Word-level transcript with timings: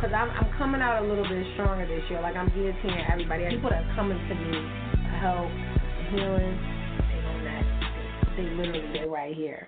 Cause 0.00 0.10
I'm 0.14 0.30
I'm 0.30 0.56
coming 0.56 0.80
out 0.80 1.02
a 1.02 1.06
little 1.08 1.26
bit 1.26 1.44
stronger 1.54 1.84
this 1.84 2.04
year. 2.08 2.20
Like 2.22 2.36
I'm 2.36 2.48
guillotining 2.50 3.10
everybody. 3.10 3.50
People 3.50 3.70
that 3.70 3.82
are 3.82 3.94
coming 3.96 4.16
to 4.16 4.34
me 4.34 4.54
for 4.94 5.18
help, 5.18 5.50
healing, 6.14 6.54
they 7.02 7.18
on 7.26 7.42
that. 7.42 7.66
They 8.36 8.44
literally 8.44 8.92
they 8.94 9.08
right 9.08 9.34
here. 9.34 9.66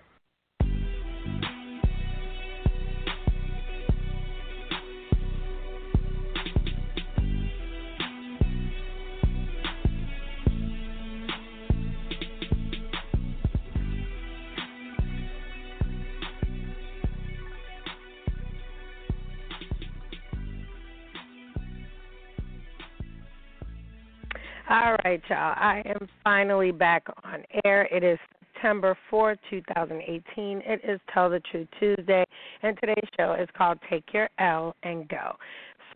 All 24.83 24.97
right, 25.05 25.21
y'all. 25.29 25.55
I 25.59 25.83
am 25.85 26.09
finally 26.25 26.73
back 26.73 27.05
on 27.23 27.45
air. 27.67 27.83
It 27.93 28.03
is 28.03 28.19
September 28.55 28.97
4, 29.11 29.37
2018. 29.51 30.63
It 30.65 30.81
is 30.83 30.99
Tell 31.13 31.29
the 31.29 31.39
Truth 31.51 31.69
Tuesday, 31.79 32.25
and 32.63 32.79
today's 32.81 33.05
show 33.19 33.35
is 33.35 33.47
called 33.55 33.79
Take 33.91 34.05
Your 34.15 34.31
L 34.39 34.75
and 34.83 35.07
Go. 35.07 35.37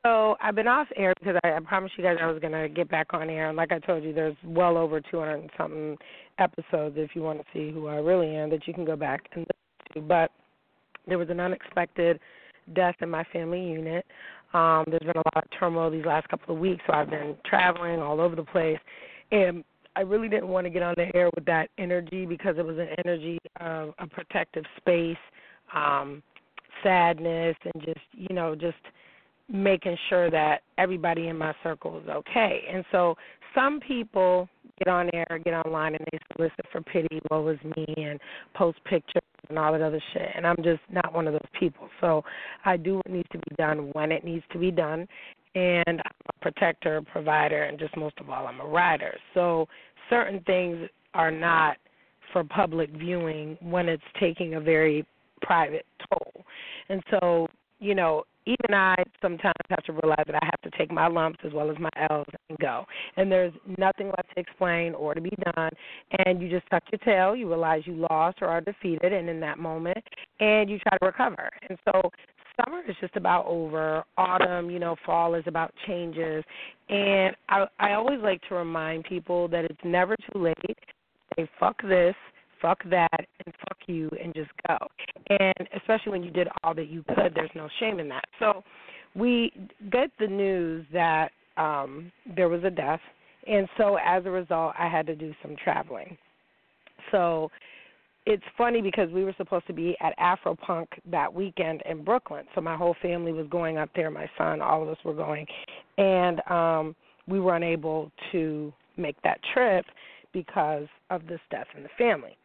So 0.02 0.36
I've 0.42 0.54
been 0.54 0.68
off 0.68 0.86
air 0.96 1.14
because 1.18 1.34
I, 1.44 1.52
I 1.54 1.60
promised 1.60 1.94
you 1.96 2.04
guys 2.04 2.18
I 2.20 2.26
was 2.26 2.38
going 2.40 2.52
to 2.52 2.68
get 2.68 2.90
back 2.90 3.14
on 3.14 3.30
air. 3.30 3.48
And 3.48 3.56
like 3.56 3.72
I 3.72 3.78
told 3.78 4.04
you, 4.04 4.12
there's 4.12 4.36
well 4.44 4.76
over 4.76 5.00
200 5.00 5.32
and 5.32 5.50
something 5.56 5.96
episodes 6.38 6.96
if 6.98 7.12
you 7.14 7.22
want 7.22 7.38
to 7.38 7.44
see 7.54 7.72
who 7.72 7.86
I 7.86 7.96
really 7.96 8.36
am 8.36 8.50
that 8.50 8.68
you 8.68 8.74
can 8.74 8.84
go 8.84 8.96
back 8.96 9.22
and 9.32 9.46
listen 9.46 9.94
to. 9.94 10.00
But 10.06 10.30
there 11.08 11.16
was 11.16 11.30
an 11.30 11.40
unexpected 11.40 12.20
death 12.74 12.96
in 13.00 13.08
my 13.08 13.24
family 13.32 13.62
unit. 13.62 14.04
Um, 14.54 14.84
there's 14.88 15.00
been 15.00 15.16
a 15.16 15.34
lot 15.34 15.44
of 15.44 15.58
turmoil 15.58 15.90
these 15.90 16.04
last 16.04 16.28
couple 16.28 16.54
of 16.54 16.60
weeks, 16.60 16.82
so 16.86 16.94
I've 16.94 17.10
been 17.10 17.36
traveling 17.44 18.00
all 18.00 18.20
over 18.20 18.36
the 18.36 18.44
place, 18.44 18.78
and 19.32 19.64
I 19.96 20.00
really 20.00 20.28
didn't 20.28 20.48
want 20.48 20.64
to 20.64 20.70
get 20.70 20.82
on 20.82 20.94
the 20.96 21.14
air 21.14 21.28
with 21.34 21.44
that 21.46 21.70
energy 21.76 22.24
because 22.24 22.56
it 22.56 22.64
was 22.64 22.78
an 22.78 22.88
energy 23.04 23.38
of 23.60 23.94
a 23.98 24.06
protective 24.06 24.64
space, 24.76 25.16
um, 25.74 26.22
sadness, 26.82 27.56
and 27.64 27.84
just 27.84 28.06
you 28.12 28.34
know 28.34 28.54
just 28.54 28.78
making 29.48 29.96
sure 30.08 30.30
that 30.30 30.62
everybody 30.78 31.28
in 31.28 31.36
my 31.36 31.54
circle 31.62 31.98
is 31.98 32.08
okay. 32.08 32.62
And 32.72 32.84
so 32.92 33.16
some 33.54 33.80
people 33.80 34.48
get 34.78 34.88
on 34.88 35.10
air, 35.14 35.40
get 35.44 35.54
online, 35.54 35.94
and 35.94 36.06
they 36.10 36.18
solicit 36.34 36.64
for 36.72 36.80
pity, 36.80 37.20
woe 37.30 37.46
is 37.48 37.58
me, 37.76 37.86
and 37.96 38.20
post 38.54 38.78
pictures 38.84 39.22
and 39.48 39.58
all 39.58 39.72
that 39.72 39.82
other 39.82 40.02
shit. 40.12 40.28
And 40.34 40.46
I'm 40.46 40.56
just 40.56 40.80
not 40.90 41.12
one 41.12 41.26
of 41.26 41.32
those 41.32 41.50
people. 41.58 41.88
So 42.00 42.22
I 42.64 42.76
do 42.76 42.96
what 42.96 43.10
needs 43.10 43.28
to 43.32 43.38
be 43.38 43.54
done 43.56 43.90
when 43.92 44.12
it 44.12 44.24
needs 44.24 44.44
to 44.52 44.58
be 44.58 44.70
done. 44.70 45.06
And 45.54 45.84
I'm 45.86 45.98
a 45.98 46.40
protector, 46.40 47.00
provider, 47.12 47.64
and 47.64 47.78
just 47.78 47.96
most 47.96 48.18
of 48.18 48.28
all, 48.30 48.46
I'm 48.46 48.60
a 48.60 48.66
rider. 48.66 49.16
So 49.34 49.68
certain 50.10 50.40
things 50.40 50.88
are 51.14 51.30
not 51.30 51.76
for 52.32 52.42
public 52.42 52.90
viewing 52.90 53.56
when 53.60 53.88
it's 53.88 54.02
taking 54.18 54.54
a 54.54 54.60
very 54.60 55.06
private 55.42 55.86
toll. 56.08 56.44
And 56.88 57.02
so, 57.10 57.46
you 57.78 57.94
know, 57.94 58.24
even 58.46 58.74
I 58.74 58.96
sometimes 59.22 59.54
have 59.70 59.82
to 59.84 59.92
realize 59.92 60.24
that 60.26 60.36
I 60.36 60.44
have 60.44 60.60
to 60.70 60.78
take 60.78 60.90
my 60.90 61.06
lumps 61.06 61.40
as 61.44 61.52
well 61.52 61.70
as 61.70 61.76
my 61.78 61.90
L's 62.10 62.26
and 62.48 62.58
go. 62.58 62.84
And 63.16 63.30
there's 63.30 63.52
nothing 63.78 64.08
left 64.08 64.34
to 64.34 64.40
explain 64.40 64.94
or 64.94 65.14
to 65.14 65.20
be 65.20 65.32
done. 65.54 65.70
And 66.24 66.40
you 66.42 66.50
just 66.50 66.68
tuck 66.70 66.82
your 66.92 66.98
tail, 66.98 67.34
you 67.34 67.48
realize 67.48 67.82
you 67.86 67.94
lost 67.94 68.38
or 68.40 68.48
are 68.48 68.60
defeated, 68.60 69.12
and 69.12 69.28
in 69.28 69.40
that 69.40 69.58
moment, 69.58 70.02
and 70.40 70.68
you 70.68 70.78
try 70.78 70.96
to 70.98 71.06
recover. 71.06 71.50
And 71.68 71.78
so 71.84 72.10
summer 72.62 72.82
is 72.88 72.96
just 73.00 73.16
about 73.16 73.46
over. 73.46 74.04
Autumn, 74.16 74.70
you 74.70 74.78
know, 74.78 74.96
fall 75.04 75.34
is 75.34 75.44
about 75.46 75.72
changes. 75.86 76.44
And 76.88 77.34
I, 77.48 77.66
I 77.78 77.92
always 77.92 78.20
like 78.20 78.40
to 78.48 78.54
remind 78.54 79.04
people 79.04 79.48
that 79.48 79.64
it's 79.64 79.80
never 79.84 80.16
too 80.16 80.38
late. 80.38 80.78
Say, 81.36 81.48
fuck 81.58 81.80
this 81.82 82.14
fuck 82.64 82.82
that 82.88 83.26
and 83.44 83.54
fuck 83.68 83.76
you 83.86 84.10
and 84.22 84.34
just 84.34 84.50
go. 84.66 84.78
And 85.28 85.68
especially 85.76 86.12
when 86.12 86.22
you 86.22 86.30
did 86.30 86.48
all 86.62 86.74
that 86.74 86.88
you 86.88 87.04
could, 87.08 87.34
there's 87.34 87.50
no 87.54 87.68
shame 87.78 88.00
in 88.00 88.08
that. 88.08 88.24
So 88.38 88.64
we 89.14 89.52
get 89.92 90.10
the 90.18 90.26
news 90.26 90.86
that 90.92 91.30
um 91.56 92.10
there 92.34 92.48
was 92.48 92.64
a 92.64 92.70
death 92.70 93.00
and 93.46 93.68
so 93.76 93.96
as 94.04 94.26
a 94.26 94.30
result 94.30 94.74
I 94.76 94.88
had 94.88 95.06
to 95.06 95.14
do 95.14 95.32
some 95.42 95.54
traveling. 95.62 96.16
So 97.12 97.50
it's 98.26 98.42
funny 98.56 98.80
because 98.80 99.10
we 99.10 99.24
were 99.24 99.34
supposed 99.36 99.66
to 99.66 99.74
be 99.74 99.94
at 100.00 100.18
Afropunk 100.18 100.86
that 101.10 101.32
weekend 101.32 101.82
in 101.88 102.02
Brooklyn. 102.02 102.46
So 102.54 102.62
my 102.62 102.74
whole 102.74 102.96
family 103.02 103.32
was 103.32 103.46
going 103.50 103.76
up 103.76 103.90
there, 103.94 104.10
my 104.10 104.28
son, 104.38 104.62
all 104.62 104.82
of 104.82 104.88
us 104.88 104.96
were 105.04 105.14
going. 105.14 105.46
And 105.98 106.40
um 106.48 106.96
we 107.28 107.40
were 107.40 107.56
unable 107.56 108.10
to 108.32 108.72
make 108.96 109.20
that 109.22 109.38
trip 109.52 109.84
because 110.32 110.86
of 111.10 111.26
this 111.26 111.40
death 111.50 111.66
in 111.76 111.82
the 111.82 111.88
family. 111.96 112.36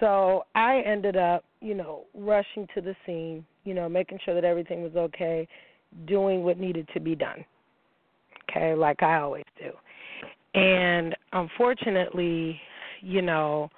So 0.00 0.44
I 0.54 0.80
ended 0.80 1.16
up, 1.16 1.44
you 1.60 1.74
know, 1.74 2.04
rushing 2.14 2.66
to 2.74 2.80
the 2.80 2.94
scene, 3.06 3.44
you 3.64 3.74
know, 3.74 3.88
making 3.88 4.18
sure 4.24 4.34
that 4.34 4.44
everything 4.44 4.82
was 4.82 4.94
okay, 4.96 5.46
doing 6.06 6.42
what 6.42 6.58
needed 6.58 6.88
to 6.94 7.00
be 7.00 7.14
done. 7.14 7.44
Okay, 8.50 8.74
like 8.74 9.02
I 9.02 9.18
always 9.18 9.44
do. 9.58 9.70
And 10.58 11.16
unfortunately, 11.32 12.60
you 13.00 13.22
know, 13.22 13.70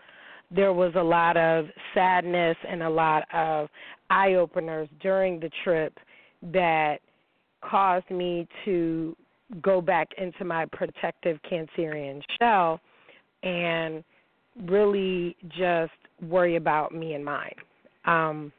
there 0.50 0.72
was 0.72 0.92
a 0.96 1.02
lot 1.02 1.36
of 1.36 1.66
sadness 1.94 2.56
and 2.68 2.82
a 2.82 2.90
lot 2.90 3.24
of 3.32 3.68
eye 4.10 4.34
openers 4.34 4.88
during 5.00 5.40
the 5.40 5.50
trip 5.64 5.98
that 6.52 6.98
caused 7.62 8.08
me 8.10 8.46
to 8.64 9.16
go 9.62 9.80
back 9.80 10.08
into 10.18 10.44
my 10.44 10.66
protective 10.66 11.38
Cancerian 11.50 12.20
shell 12.38 12.80
and 13.42 14.04
really 14.64 15.36
just 15.48 15.92
worry 16.22 16.56
about 16.56 16.94
me 16.94 17.14
and 17.14 17.24
mine. 17.24 17.54
Um, 18.04 18.52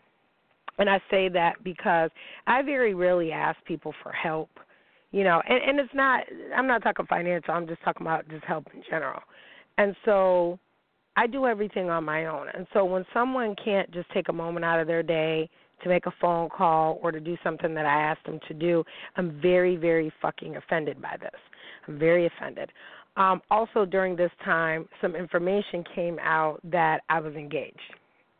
and 0.79 0.89
I 0.89 1.01
say 1.09 1.29
that 1.29 1.63
because 1.63 2.11
I 2.45 2.61
very 2.61 2.93
rarely 2.93 3.31
ask 3.31 3.57
people 3.65 3.93
for 4.03 4.11
help. 4.11 4.49
You 5.11 5.23
know, 5.23 5.41
and, 5.47 5.63
and 5.63 5.79
it's 5.79 5.93
not 5.93 6.23
I'm 6.55 6.67
not 6.67 6.83
talking 6.83 7.05
financial, 7.07 7.53
I'm 7.53 7.67
just 7.67 7.81
talking 7.83 8.05
about 8.05 8.27
just 8.29 8.43
help 8.43 8.67
in 8.73 8.83
general. 8.89 9.21
And 9.77 9.95
so 10.05 10.59
I 11.15 11.25
do 11.27 11.47
everything 11.47 11.89
on 11.89 12.03
my 12.03 12.25
own. 12.27 12.47
And 12.53 12.67
so 12.73 12.85
when 12.85 13.05
someone 13.13 13.55
can't 13.63 13.89
just 13.91 14.09
take 14.11 14.29
a 14.29 14.33
moment 14.33 14.65
out 14.65 14.79
of 14.79 14.87
their 14.87 15.03
day 15.03 15.49
to 15.81 15.89
make 15.89 16.05
a 16.05 16.13
phone 16.19 16.49
call 16.49 16.99
or 17.01 17.11
to 17.11 17.19
do 17.19 17.37
something 17.43 17.73
that 17.73 17.85
I 17.85 18.01
asked 18.01 18.25
them 18.25 18.39
to 18.47 18.53
do, 18.53 18.83
I'm 19.15 19.39
very, 19.41 19.77
very 19.77 20.11
fucking 20.21 20.57
offended 20.57 21.01
by 21.01 21.15
this. 21.19 21.39
I'm 21.87 21.97
very 21.97 22.27
offended. 22.27 22.71
Um, 23.17 23.41
also, 23.49 23.83
during 23.83 24.15
this 24.15 24.31
time, 24.45 24.87
some 25.01 25.15
information 25.15 25.83
came 25.95 26.19
out 26.19 26.59
that 26.63 27.01
I 27.09 27.19
was 27.19 27.33
engaged. 27.33 27.79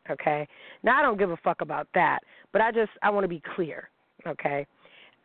Okay. 0.10 0.48
Now 0.84 1.00
I 1.00 1.02
don't 1.02 1.18
give 1.18 1.32
a 1.32 1.38
fuck 1.38 1.62
about 1.62 1.88
that, 1.94 2.20
but 2.54 2.62
I 2.62 2.72
just 2.72 2.92
I 3.02 3.10
want 3.10 3.24
to 3.26 3.28
be 3.28 3.42
clear. 3.56 3.90
Okay. 4.26 4.66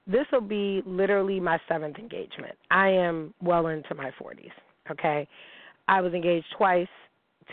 This 0.06 0.26
will 0.32 0.40
be 0.40 0.82
literally 0.84 1.38
my 1.38 1.58
seventh 1.69 1.99
engagement. 1.99 2.56
I 2.70 2.88
am 2.88 3.32
well 3.40 3.69
into 3.69 3.94
my 3.94 4.10
40s. 4.20 4.50
Okay. 4.90 5.28
I 5.87 6.00
was 6.00 6.12
engaged 6.12 6.46
twice 6.56 6.88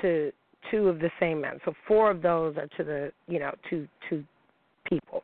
to 0.02 0.32
two 0.72 0.88
of 0.88 1.00
the 1.00 1.12
same 1.20 1.42
men. 1.42 1.60
So 1.66 1.74
four 1.88 2.10
of 2.10 2.22
those 2.22 2.56
are 2.58 2.68
to 2.78 2.84
the 2.84 3.12
you 3.28 3.40
know 3.40 3.54
to 3.70 3.88
two 4.10 4.24
people. 4.86 5.24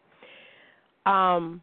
Um, 1.06 1.62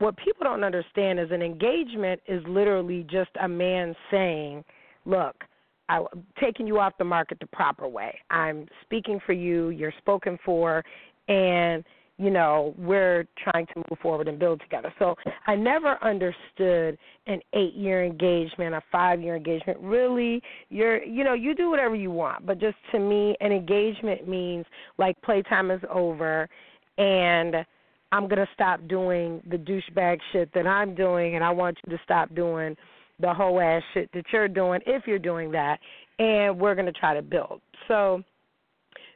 what 0.00 0.16
people 0.16 0.44
don't 0.44 0.64
understand 0.64 1.20
is 1.20 1.30
an 1.30 1.42
engagement 1.42 2.20
is 2.26 2.42
literally 2.48 3.06
just 3.10 3.30
a 3.40 3.48
man 3.48 3.94
saying, 4.10 4.64
"Look, 5.04 5.44
I'm 5.88 6.06
taking 6.40 6.66
you 6.66 6.78
off 6.78 6.94
the 6.98 7.04
market 7.04 7.38
the 7.40 7.46
proper 7.46 7.86
way. 7.86 8.18
I'm 8.30 8.66
speaking 8.82 9.20
for 9.26 9.32
you. 9.32 9.68
You're 9.68 9.92
spoken 9.98 10.38
for, 10.44 10.84
and 11.28 11.84
you 12.16 12.30
know, 12.30 12.74
we're 12.76 13.26
trying 13.42 13.66
to 13.68 13.76
move 13.76 13.98
forward 14.00 14.28
and 14.28 14.38
build 14.38 14.60
together. 14.60 14.92
So 14.98 15.16
I 15.46 15.54
never 15.54 15.96
understood 16.04 16.98
an 17.26 17.40
eight 17.54 17.72
year 17.72 18.04
engagement, 18.04 18.74
a 18.74 18.82
five 18.92 19.22
year 19.22 19.36
engagement. 19.36 19.78
Really, 19.80 20.42
you're 20.68 21.02
you 21.02 21.24
know, 21.24 21.34
you 21.34 21.54
do 21.54 21.70
whatever 21.70 21.94
you 21.94 22.10
want. 22.10 22.46
But 22.46 22.58
just 22.58 22.76
to 22.92 22.98
me 22.98 23.36
an 23.40 23.52
engagement 23.52 24.28
means 24.28 24.66
like 24.98 25.20
playtime 25.22 25.70
is 25.70 25.80
over 25.90 26.48
and 26.98 27.66
I'm 28.12 28.28
gonna 28.28 28.48
stop 28.54 28.80
doing 28.88 29.42
the 29.48 29.56
douchebag 29.56 30.18
shit 30.32 30.52
that 30.54 30.66
I'm 30.66 30.94
doing 30.94 31.34
and 31.36 31.44
I 31.44 31.50
want 31.50 31.78
you 31.86 31.96
to 31.96 32.02
stop 32.02 32.34
doing 32.34 32.76
the 33.20 33.32
whole 33.32 33.60
ass 33.60 33.82
shit 33.94 34.10
that 34.14 34.24
you're 34.32 34.48
doing 34.48 34.80
if 34.86 35.06
you're 35.06 35.18
doing 35.18 35.50
that 35.52 35.78
and 36.18 36.58
we're 36.58 36.74
gonna 36.74 36.92
try 36.92 37.14
to 37.14 37.22
build. 37.22 37.60
So 37.88 38.22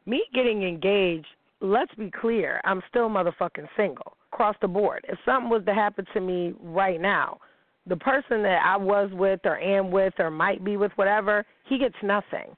me 0.07 0.23
getting 0.35 0.63
engaged 0.63 1.27
let's 1.65 1.95
be 1.95 2.11
clear, 2.11 2.61
I'm 2.65 2.83
still 2.89 3.09
motherfucking 3.09 3.69
single 3.77 4.17
across 4.33 4.57
the 4.61 4.69
board. 4.69 5.05
If 5.09 5.19
something 5.25 5.51
was 5.51 5.63
to 5.67 5.75
happen 5.75 6.05
to 6.13 6.21
me 6.21 6.53
right 6.61 7.01
now, 7.01 7.39
the 7.87 7.97
person 7.97 8.43
that 8.43 8.61
I 8.65 8.77
was 8.77 9.11
with 9.13 9.41
or 9.45 9.59
am 9.59 9.91
with 9.91 10.15
or 10.19 10.31
might 10.31 10.65
be 10.65 10.77
with, 10.77 10.93
whatever, 10.97 11.45
he 11.69 11.79
gets 11.79 11.95
nothing. 12.03 12.55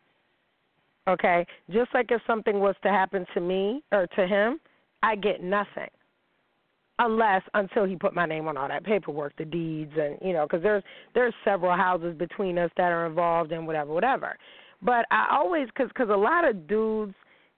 Okay? 1.08 1.46
Just 1.70 1.92
like 1.94 2.10
if 2.10 2.20
something 2.26 2.58
was 2.58 2.74
to 2.82 2.88
happen 2.88 3.26
to 3.34 3.40
me 3.40 3.82
or 3.92 4.06
to 4.16 4.26
him, 4.26 4.58
I 5.02 5.16
get 5.16 5.42
nothing. 5.42 5.90
Unless 6.98 7.42
until 7.52 7.84
he 7.84 7.94
put 7.94 8.14
my 8.14 8.24
name 8.24 8.48
on 8.48 8.56
all 8.56 8.68
that 8.68 8.84
paperwork, 8.84 9.36
the 9.36 9.44
deeds, 9.44 9.92
and 9.98 10.16
you 10.22 10.32
know, 10.32 10.46
because 10.46 10.62
there's 10.62 10.82
there's 11.14 11.34
several 11.44 11.76
houses 11.76 12.16
between 12.16 12.56
us 12.56 12.70
that 12.76 12.90
are 12.90 13.06
involved 13.06 13.52
and 13.52 13.66
whatever, 13.66 13.92
whatever. 13.92 14.36
But 14.80 15.04
I 15.10 15.26
always, 15.30 15.66
because 15.68 15.90
cause 15.94 16.08
a 16.10 16.16
lot 16.16 16.48
of 16.48 16.66
dudes 16.66 17.14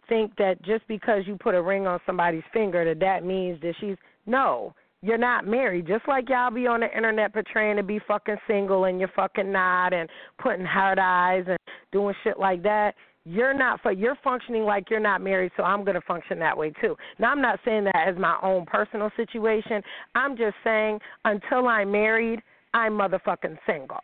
think 0.09 0.35
that 0.37 0.61
just 0.63 0.87
because 0.89 1.23
you 1.27 1.37
put 1.37 1.55
a 1.55 1.63
ring 1.63 1.87
on 1.87 2.01
somebody's 2.07 2.43
finger 2.53 2.85
that 2.85 3.01
that 3.01 3.25
means 3.25 3.61
that 3.61 3.75
she's 3.81 3.97
no 4.27 4.75
you're 5.03 5.19
not 5.19 5.47
married 5.47 5.87
just 5.87 6.07
like 6.09 6.29
y'all 6.29 6.51
be 6.51 6.67
on 6.67 6.81
the 6.81 6.97
internet 6.97 7.33
portraying 7.33 7.77
to 7.77 7.83
be 7.83 8.01
fucking 8.09 8.37
single 8.49 8.85
and 8.85 8.99
you're 8.99 9.11
fucking 9.15 9.53
not 9.53 9.93
and 9.93 10.09
putting 10.43 10.65
hard 10.65 10.99
eyes 10.99 11.45
and 11.47 11.59
doing 11.93 12.15
shit 12.25 12.39
like 12.39 12.63
that 12.63 12.95
you're 13.29 13.55
not 13.55 13.81
for 13.83 13.93
you're 13.93 14.17
functioning 14.23 14.63
like 14.63 14.89
you're 14.91 15.01
not 15.01 15.21
married 15.21 15.53
so 15.57 15.63
i'm 15.63 15.85
going 15.85 15.95
to 15.95 16.01
function 16.03 16.39
that 16.39 16.57
way 16.57 16.73
too 16.81 16.97
now 17.19 17.31
i'm 17.31 17.43
not 17.43 17.59
saying 17.65 17.85
that 17.85 18.09
as 18.09 18.17
my 18.17 18.37
own 18.43 18.65
personal 18.67 19.11
situation 19.17 19.83
i'm 20.15 20.37
just 20.37 20.55
saying 20.65 20.99
until 21.25 21.69
i'm 21.69 21.91
married 21.91 22.41
i'm 22.75 22.93
motherfucking 22.93 23.59
single 23.67 24.01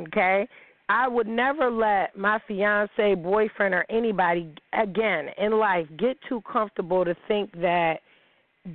okay 0.00 0.48
I 0.92 1.06
would 1.06 1.28
never 1.28 1.70
let 1.70 2.18
my 2.18 2.40
fiance, 2.48 3.14
boyfriend, 3.14 3.74
or 3.74 3.86
anybody 3.88 4.52
again 4.72 5.28
in 5.38 5.52
life 5.52 5.86
get 5.96 6.16
too 6.28 6.42
comfortable 6.52 7.04
to 7.04 7.14
think 7.28 7.52
that 7.60 8.00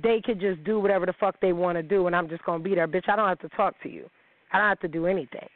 they 0.02 0.22
could 0.24 0.40
just 0.40 0.64
do 0.64 0.80
whatever 0.80 1.04
the 1.04 1.12
fuck 1.20 1.38
they 1.42 1.52
want 1.52 1.76
to 1.76 1.82
do 1.82 2.06
and 2.06 2.16
I'm 2.16 2.26
just 2.28 2.42
going 2.44 2.62
to 2.62 2.68
be 2.68 2.74
there. 2.74 2.88
Bitch, 2.88 3.08
I 3.08 3.16
don't 3.16 3.28
have 3.28 3.40
to 3.40 3.50
talk 3.50 3.74
to 3.82 3.90
you. 3.90 4.08
I 4.50 4.58
don't 4.58 4.68
have 4.68 4.80
to 4.80 4.88
do 4.88 5.04
anything. 5.04 5.46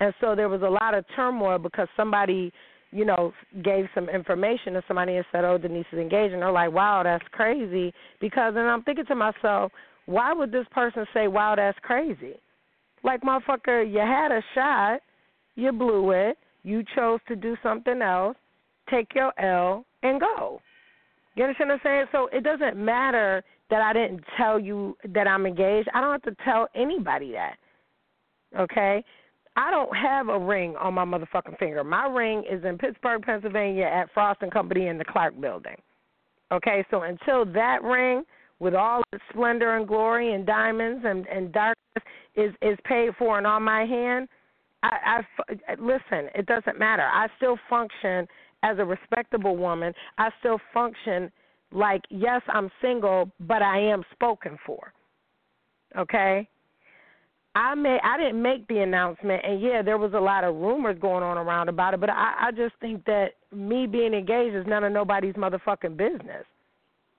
And 0.00 0.12
so 0.20 0.34
there 0.34 0.48
was 0.48 0.62
a 0.62 0.68
lot 0.68 0.94
of 0.94 1.04
turmoil 1.14 1.58
because 1.58 1.86
somebody, 1.96 2.52
you 2.90 3.04
know, 3.04 3.32
gave 3.62 3.86
some 3.94 4.08
information 4.08 4.72
to 4.74 4.82
somebody 4.88 5.16
and 5.16 5.24
said, 5.30 5.44
oh, 5.44 5.58
Denise 5.58 5.86
is 5.92 5.98
engaged. 5.98 6.32
And 6.32 6.42
they're 6.42 6.50
like, 6.50 6.72
wow, 6.72 7.02
that's 7.02 7.24
crazy. 7.32 7.92
Because, 8.20 8.54
and 8.56 8.68
I'm 8.68 8.82
thinking 8.82 9.06
to 9.06 9.14
myself, 9.14 9.72
why 10.06 10.32
would 10.32 10.52
this 10.52 10.66
person 10.70 11.04
say, 11.12 11.28
wow, 11.28 11.54
that's 11.56 11.78
crazy? 11.82 12.34
Like, 13.04 13.20
motherfucker, 13.22 13.90
you 13.90 13.98
had 13.98 14.32
a 14.32 14.42
shot 14.54 15.00
you 15.58 15.72
blew 15.72 16.12
it, 16.12 16.38
you 16.62 16.84
chose 16.94 17.18
to 17.26 17.34
do 17.34 17.56
something 17.62 18.00
else, 18.00 18.36
take 18.88 19.08
your 19.14 19.32
L 19.40 19.84
and 20.04 20.20
go. 20.20 20.60
You 21.34 21.44
understand 21.44 21.70
what 21.70 21.74
I'm 21.74 21.80
saying? 21.82 22.04
So 22.12 22.28
it 22.32 22.44
doesn't 22.44 22.76
matter 22.76 23.42
that 23.68 23.82
I 23.82 23.92
didn't 23.92 24.22
tell 24.36 24.58
you 24.58 24.96
that 25.12 25.26
I'm 25.26 25.46
engaged. 25.46 25.88
I 25.92 26.00
don't 26.00 26.12
have 26.12 26.22
to 26.22 26.44
tell 26.44 26.68
anybody 26.74 27.32
that. 27.32 27.56
Okay? 28.58 29.04
I 29.58 29.72
don't 29.72 29.94
have 29.96 30.28
a 30.28 30.38
ring 30.38 30.76
on 30.76 30.94
my 30.94 31.04
motherfucking 31.04 31.58
finger. 31.58 31.82
My 31.82 32.06
ring 32.06 32.44
is 32.48 32.64
in 32.64 32.78
Pittsburgh, 32.78 33.22
Pennsylvania 33.22 33.86
at 33.86 34.08
Frost 34.14 34.40
and 34.40 34.52
Company 34.52 34.86
in 34.86 34.98
the 34.98 35.04
Clark 35.04 35.38
building. 35.40 35.74
Okay, 36.52 36.86
so 36.92 37.02
until 37.02 37.44
that 37.44 37.82
ring 37.82 38.22
with 38.60 38.74
all 38.74 39.02
its 39.12 39.22
splendor 39.30 39.76
and 39.76 39.88
glory 39.88 40.32
and 40.32 40.46
diamonds 40.46 41.04
and, 41.04 41.26
and 41.26 41.52
darkness 41.52 42.04
is 42.36 42.52
is 42.62 42.78
paid 42.84 43.10
for 43.18 43.36
and 43.36 43.48
on 43.48 43.64
my 43.64 43.84
hand, 43.84 44.28
I, 44.84 45.22
I 45.68 45.74
listen. 45.74 46.30
It 46.36 46.46
doesn't 46.46 46.78
matter. 46.78 47.02
I 47.02 47.26
still 47.36 47.58
function 47.68 48.28
as 48.62 48.78
a 48.78 48.84
respectable 48.84 49.56
woman. 49.56 49.92
I 50.18 50.30
still 50.38 50.60
function 50.72 51.32
like 51.72 52.02
yes, 52.10 52.42
I'm 52.48 52.70
single, 52.80 53.28
but 53.40 53.62
I 53.62 53.80
am 53.80 54.04
spoken 54.12 54.56
for. 54.64 54.92
Okay. 55.98 56.48
I 57.58 57.74
made 57.74 57.98
I 58.04 58.16
didn't 58.16 58.40
make 58.40 58.68
the 58.68 58.78
announcement, 58.78 59.42
and 59.44 59.60
yeah, 59.60 59.82
there 59.82 59.98
was 59.98 60.12
a 60.14 60.20
lot 60.20 60.44
of 60.44 60.54
rumors 60.54 60.96
going 61.00 61.24
on 61.24 61.36
around 61.36 61.68
about 61.68 61.92
it. 61.92 61.98
But 61.98 62.08
I, 62.08 62.34
I 62.40 62.50
just 62.52 62.76
think 62.80 63.04
that 63.06 63.30
me 63.52 63.88
being 63.88 64.14
engaged 64.14 64.54
is 64.54 64.64
none 64.68 64.84
of 64.84 64.92
nobody's 64.92 65.34
motherfucking 65.34 65.96
business. 65.96 66.44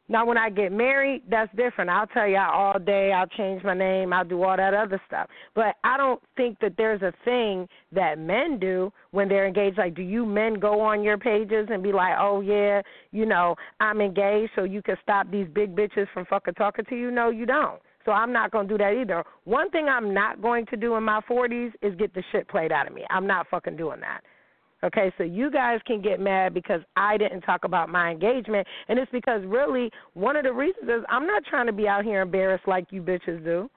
Now, 0.07 0.25
when 0.25 0.37
I 0.37 0.49
get 0.49 0.71
married, 0.71 1.23
that's 1.29 1.53
different. 1.55 1.89
I'll 1.89 2.07
tell 2.07 2.25
y'all 2.25 2.51
all 2.51 2.79
day. 2.79 3.11
I'll 3.11 3.27
change 3.27 3.63
my 3.65 3.73
name. 3.73 4.13
I'll 4.13 4.23
do 4.23 4.41
all 4.41 4.55
that 4.55 4.73
other 4.73 4.99
stuff. 5.05 5.27
But 5.55 5.75
I 5.83 5.97
don't 5.97 6.21
think 6.37 6.57
that 6.61 6.75
there's 6.77 7.01
a 7.01 7.13
thing 7.25 7.67
that 7.91 8.17
men 8.17 8.59
do 8.59 8.93
when 9.11 9.27
they're 9.27 9.45
engaged. 9.45 9.77
Like, 9.77 9.93
do 9.93 10.01
you 10.01 10.25
men 10.25 10.53
go 10.53 10.79
on 10.79 11.03
your 11.03 11.17
pages 11.17 11.67
and 11.69 11.83
be 11.83 11.91
like, 11.91 12.15
oh, 12.17 12.39
yeah, 12.39 12.81
you 13.11 13.25
know, 13.25 13.55
I'm 13.81 13.99
engaged 13.99 14.53
so 14.55 14.63
you 14.63 14.81
can 14.81 14.95
stop 15.03 15.29
these 15.29 15.47
big 15.53 15.75
bitches 15.75 16.07
from 16.13 16.25
fucking 16.25 16.55
talking 16.55 16.85
to 16.85 16.95
you? 16.95 17.11
No, 17.11 17.29
you 17.29 17.45
don't. 17.45 17.79
So 18.05 18.11
I'm 18.11 18.31
not 18.31 18.51
going 18.51 18.67
to 18.67 18.73
do 18.73 18.77
that 18.77 18.93
either. 18.93 19.23
One 19.43 19.69
thing 19.69 19.87
I'm 19.87 20.13
not 20.13 20.41
going 20.41 20.65
to 20.67 20.77
do 20.77 20.95
in 20.95 21.03
my 21.03 21.21
40s 21.29 21.71
is 21.81 21.95
get 21.95 22.13
the 22.13 22.23
shit 22.31 22.47
played 22.47 22.71
out 22.71 22.87
of 22.87 22.93
me. 22.93 23.03
I'm 23.09 23.27
not 23.27 23.47
fucking 23.49 23.75
doing 23.75 23.99
that. 23.99 24.21
Okay, 24.81 25.11
so 25.17 25.25
you 25.25 25.51
guys 25.51 25.81
can 25.85 26.01
get 26.01 26.21
mad 26.21 26.53
because 26.53 26.79
I 26.95 27.17
didn't 27.17 27.41
talk 27.41 27.65
about 27.65 27.89
my 27.89 28.11
engagement, 28.11 28.65
and 28.87 28.97
it's 28.97 29.11
because 29.11 29.41
really 29.45 29.91
one 30.13 30.37
of 30.37 30.43
the 30.43 30.53
reasons 30.53 30.85
is 30.85 31.03
I'm 31.09 31.27
not 31.27 31.43
trying 31.43 31.65
to 31.65 31.73
be 31.73 31.85
out 31.85 32.05
here 32.05 32.21
embarrassed 32.21 32.65
like 32.65 32.85
you 32.89 33.01
bitches 33.01 33.43
do. 33.43 33.69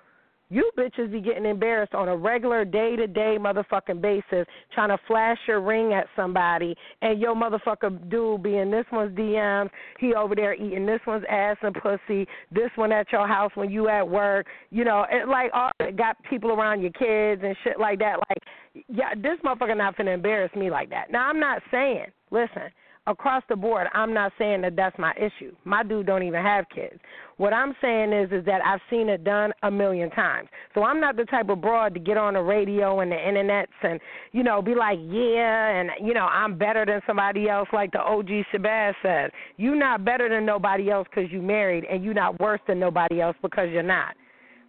You 0.52 0.70
bitches 0.76 1.10
be 1.10 1.22
getting 1.22 1.46
embarrassed 1.46 1.94
on 1.94 2.08
a 2.08 2.16
regular 2.16 2.66
day 2.66 2.94
to 2.96 3.06
day 3.06 3.38
motherfucking 3.40 4.02
basis, 4.02 4.46
trying 4.74 4.90
to 4.90 4.98
flash 5.06 5.38
your 5.48 5.62
ring 5.62 5.94
at 5.94 6.06
somebody, 6.14 6.74
and 7.00 7.18
your 7.18 7.34
motherfucker 7.34 8.10
dude 8.10 8.42
be 8.42 8.58
in 8.58 8.70
this 8.70 8.84
one's 8.92 9.16
DMs, 9.16 9.70
he 9.98 10.12
over 10.12 10.34
there 10.34 10.52
eating 10.52 10.84
this 10.84 11.00
one's 11.06 11.24
ass 11.30 11.56
and 11.62 11.74
pussy, 11.74 12.28
this 12.50 12.68
one 12.74 12.92
at 12.92 13.10
your 13.12 13.26
house 13.26 13.50
when 13.54 13.70
you 13.70 13.88
at 13.88 14.06
work, 14.06 14.46
you 14.68 14.84
know, 14.84 15.06
it 15.10 15.26
like 15.26 15.50
all 15.54 15.70
got 15.96 16.16
people 16.28 16.50
around 16.50 16.82
your 16.82 16.92
kids 16.92 17.40
and 17.42 17.56
shit 17.64 17.80
like 17.80 17.98
that. 18.00 18.18
Like, 18.28 18.84
yeah, 18.88 19.14
this 19.14 19.38
motherfucker 19.42 19.74
not 19.74 19.96
finna 19.96 20.12
embarrass 20.12 20.54
me 20.54 20.70
like 20.70 20.90
that. 20.90 21.10
Now 21.10 21.30
I'm 21.30 21.40
not 21.40 21.62
saying, 21.70 22.08
listen, 22.30 22.68
across 23.06 23.42
the 23.48 23.56
board, 23.56 23.88
I'm 23.94 24.14
not 24.14 24.32
saying 24.38 24.62
that 24.62 24.76
that's 24.76 24.96
my 24.98 25.12
issue. 25.16 25.54
My 25.64 25.82
dude 25.82 26.06
don't 26.06 26.22
even 26.22 26.42
have 26.42 26.66
kids. 26.74 26.98
What 27.36 27.52
I'm 27.52 27.74
saying 27.80 28.12
is 28.12 28.30
is 28.30 28.44
that 28.46 28.64
I've 28.64 28.80
seen 28.88 29.08
it 29.08 29.24
done 29.24 29.52
a 29.62 29.70
million 29.70 30.10
times. 30.10 30.48
So 30.74 30.84
I'm 30.84 31.00
not 31.00 31.16
the 31.16 31.24
type 31.24 31.48
of 31.48 31.60
broad 31.60 31.94
to 31.94 32.00
get 32.00 32.16
on 32.16 32.34
the 32.34 32.40
radio 32.40 33.00
and 33.00 33.10
the 33.10 33.16
internets 33.16 33.66
and 33.82 33.98
you 34.30 34.44
know 34.44 34.62
be 34.62 34.74
like, 34.74 34.98
yeah, 35.02 35.68
and 35.68 35.90
you 36.00 36.14
know 36.14 36.26
I'm 36.26 36.56
better 36.56 36.86
than 36.86 37.00
somebody 37.06 37.48
else, 37.48 37.68
like 37.72 37.90
the 37.92 38.00
OG 38.00 38.28
Shabazz 38.52 38.94
says. 39.02 39.30
You're 39.56 39.74
not 39.74 40.04
better 40.04 40.28
than 40.28 40.46
nobody 40.46 40.90
else 40.90 41.08
because 41.12 41.30
you 41.32 41.42
married, 41.42 41.84
and 41.90 42.04
you're 42.04 42.14
not 42.14 42.40
worse 42.40 42.60
than 42.68 42.78
nobody 42.78 43.20
else 43.20 43.36
because 43.42 43.68
you're 43.72 43.82
not. 43.82 44.14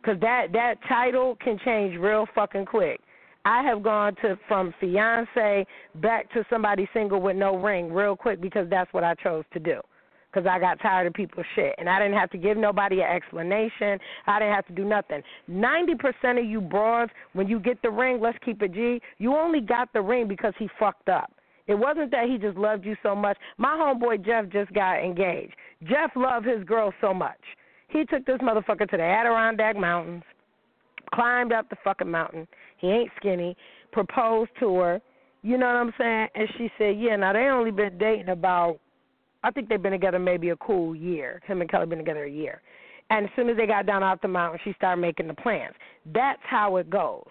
Because 0.01 0.19
that 0.21 0.47
that 0.53 0.75
title 0.87 1.37
can 1.43 1.59
change 1.63 1.97
real 1.99 2.25
fucking 2.33 2.65
quick. 2.65 2.99
I 3.45 3.61
have 3.63 3.83
gone 3.83 4.15
to 4.21 4.37
from 4.47 4.73
fiance 4.79 5.65
back 5.95 6.31
to 6.33 6.45
somebody 6.49 6.87
single 6.93 7.21
with 7.21 7.35
no 7.35 7.57
ring 7.57 7.91
real 7.91 8.15
quick 8.15 8.39
because 8.39 8.69
that's 8.69 8.91
what 8.93 9.03
I 9.03 9.15
chose 9.15 9.43
to 9.53 9.59
do. 9.59 9.81
because 10.33 10.47
I 10.47 10.59
got 10.59 10.79
tired 10.81 11.07
of 11.07 11.13
people's 11.13 11.45
shit. 11.55 11.75
And 11.77 11.87
I 11.89 11.99
didn't 11.99 12.17
have 12.17 12.31
to 12.31 12.37
give 12.37 12.57
nobody 12.57 13.01
an 13.01 13.07
explanation. 13.15 13.99
I 14.25 14.39
didn't 14.39 14.55
have 14.55 14.65
to 14.67 14.73
do 14.73 14.83
nothing. 14.83 15.21
90% 15.49 16.39
of 16.39 16.45
you 16.45 16.59
broads, 16.59 17.11
when 17.33 17.47
you 17.47 17.59
get 17.59 17.81
the 17.81 17.89
ring, 17.89 18.19
let's 18.21 18.37
keep 18.43 18.61
it 18.61 18.73
G, 18.73 19.01
you 19.19 19.35
only 19.35 19.61
got 19.61 19.91
the 19.93 20.01
ring 20.01 20.27
because 20.27 20.53
he 20.57 20.67
fucked 20.79 21.09
up. 21.09 21.31
It 21.67 21.75
wasn't 21.75 22.11
that 22.11 22.27
he 22.27 22.37
just 22.37 22.57
loved 22.57 22.85
you 22.85 22.95
so 23.03 23.15
much. 23.15 23.37
My 23.57 23.75
homeboy 23.75 24.25
Jeff 24.25 24.49
just 24.51 24.73
got 24.73 25.03
engaged. 25.03 25.53
Jeff 25.83 26.11
loved 26.15 26.45
his 26.45 26.63
girl 26.65 26.93
so 26.99 27.13
much. 27.13 27.39
He 27.87 28.03
took 28.05 28.25
this 28.25 28.39
motherfucker 28.39 28.89
to 28.89 28.97
the 28.97 29.03
Adirondack 29.03 29.77
Mountains, 29.77 30.23
climbed 31.13 31.51
up 31.51 31.69
the 31.69 31.77
fucking 31.83 32.09
mountain. 32.09 32.47
He 32.77 32.87
ain't 32.87 33.11
skinny. 33.17 33.55
Proposed 33.91 34.51
to 34.59 34.75
her. 34.77 35.01
You 35.41 35.57
know 35.57 35.67
what 35.67 35.75
I'm 35.75 35.93
saying? 35.97 36.27
And 36.35 36.47
she 36.57 36.71
said, 36.77 36.97
"Yeah." 36.97 37.15
Now 37.15 37.33
they 37.33 37.45
only 37.47 37.71
been 37.71 37.97
dating 37.97 38.29
about, 38.29 38.79
I 39.43 39.51
think 39.51 39.69
they've 39.69 39.81
been 39.81 39.91
together 39.91 40.19
maybe 40.19 40.49
a 40.49 40.55
cool 40.57 40.95
year. 40.95 41.41
Him 41.45 41.61
and 41.61 41.69
Kelly 41.69 41.85
been 41.85 41.99
together 41.99 42.23
a 42.23 42.29
year. 42.29 42.61
And 43.09 43.25
as 43.25 43.31
soon 43.35 43.49
as 43.49 43.57
they 43.57 43.67
got 43.67 43.85
down 43.85 44.01
off 44.01 44.21
the 44.21 44.27
mountain, 44.27 44.59
she 44.63 44.73
started 44.73 45.01
making 45.01 45.27
the 45.27 45.33
plans. 45.33 45.75
That's 46.13 46.41
how 46.43 46.77
it 46.77 46.89
goes. 46.89 47.27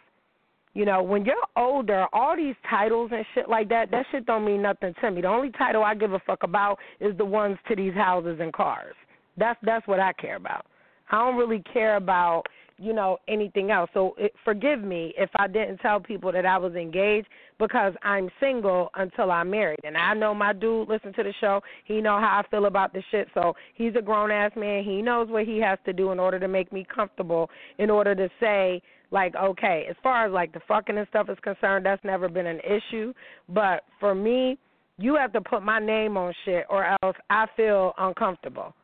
You 0.74 0.86
know, 0.86 1.02
when 1.02 1.24
you're 1.24 1.36
older, 1.56 2.06
all 2.12 2.36
these 2.36 2.54
titles 2.68 3.10
and 3.12 3.24
shit 3.34 3.48
like 3.48 3.68
that, 3.68 3.90
that 3.90 4.06
shit 4.10 4.24
don't 4.24 4.44
mean 4.44 4.62
nothing 4.62 4.94
to 5.00 5.10
me. 5.10 5.20
The 5.20 5.28
only 5.28 5.50
title 5.50 5.82
I 5.82 5.94
give 5.94 6.12
a 6.12 6.18
fuck 6.20 6.44
about 6.44 6.78
is 7.00 7.16
the 7.18 7.24
ones 7.24 7.58
to 7.68 7.76
these 7.76 7.94
houses 7.94 8.38
and 8.40 8.52
cars. 8.52 8.94
That's 9.36 9.58
that's 9.62 9.86
what 9.86 10.00
I 10.00 10.12
care 10.14 10.36
about. 10.36 10.66
I 11.10 11.18
don't 11.18 11.36
really 11.36 11.62
care 11.72 11.96
about 11.96 12.44
you 12.82 12.92
know 12.92 13.18
anything 13.28 13.70
else. 13.70 13.88
So 13.94 14.14
it, 14.18 14.32
forgive 14.44 14.82
me 14.82 15.14
if 15.16 15.30
I 15.36 15.46
didn't 15.46 15.78
tell 15.78 16.00
people 16.00 16.32
that 16.32 16.44
I 16.44 16.58
was 16.58 16.74
engaged 16.74 17.28
because 17.58 17.92
I'm 18.02 18.28
single 18.40 18.90
until 18.94 19.30
I'm 19.30 19.50
married. 19.50 19.80
And 19.84 19.96
I 19.96 20.14
know 20.14 20.34
my 20.34 20.52
dude 20.52 20.88
listen 20.88 21.12
to 21.14 21.22
the 21.22 21.32
show. 21.40 21.60
He 21.84 22.00
know 22.00 22.18
how 22.18 22.42
I 22.42 22.50
feel 22.50 22.66
about 22.66 22.92
this 22.92 23.04
shit. 23.10 23.28
So 23.34 23.54
he's 23.74 23.94
a 23.96 24.02
grown 24.02 24.30
ass 24.30 24.50
man. 24.56 24.82
He 24.84 25.00
knows 25.00 25.28
what 25.28 25.44
he 25.44 25.58
has 25.58 25.78
to 25.86 25.92
do 25.92 26.10
in 26.10 26.18
order 26.18 26.40
to 26.40 26.48
make 26.48 26.72
me 26.72 26.84
comfortable. 26.92 27.48
In 27.78 27.88
order 27.88 28.14
to 28.14 28.28
say 28.40 28.82
like 29.12 29.34
okay, 29.36 29.86
as 29.88 29.96
far 30.02 30.26
as 30.26 30.32
like 30.32 30.52
the 30.52 30.60
fucking 30.66 30.98
and 30.98 31.06
stuff 31.08 31.28
is 31.30 31.38
concerned, 31.42 31.86
that's 31.86 32.02
never 32.04 32.28
been 32.28 32.46
an 32.46 32.60
issue. 32.60 33.12
But 33.48 33.84
for 34.00 34.14
me, 34.14 34.58
you 34.98 35.14
have 35.16 35.32
to 35.34 35.40
put 35.40 35.62
my 35.62 35.78
name 35.78 36.16
on 36.16 36.32
shit 36.44 36.64
or 36.68 36.96
else 37.02 37.16
I 37.30 37.46
feel 37.56 37.92
uncomfortable. 37.98 38.74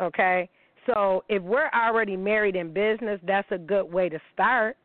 Okay? 0.00 0.48
So 0.86 1.24
if 1.28 1.42
we're 1.42 1.70
already 1.70 2.16
married 2.16 2.56
in 2.56 2.72
business, 2.72 3.20
that's 3.26 3.48
a 3.50 3.58
good 3.58 3.84
way 3.84 4.08
to 4.08 4.18
start 4.32 4.76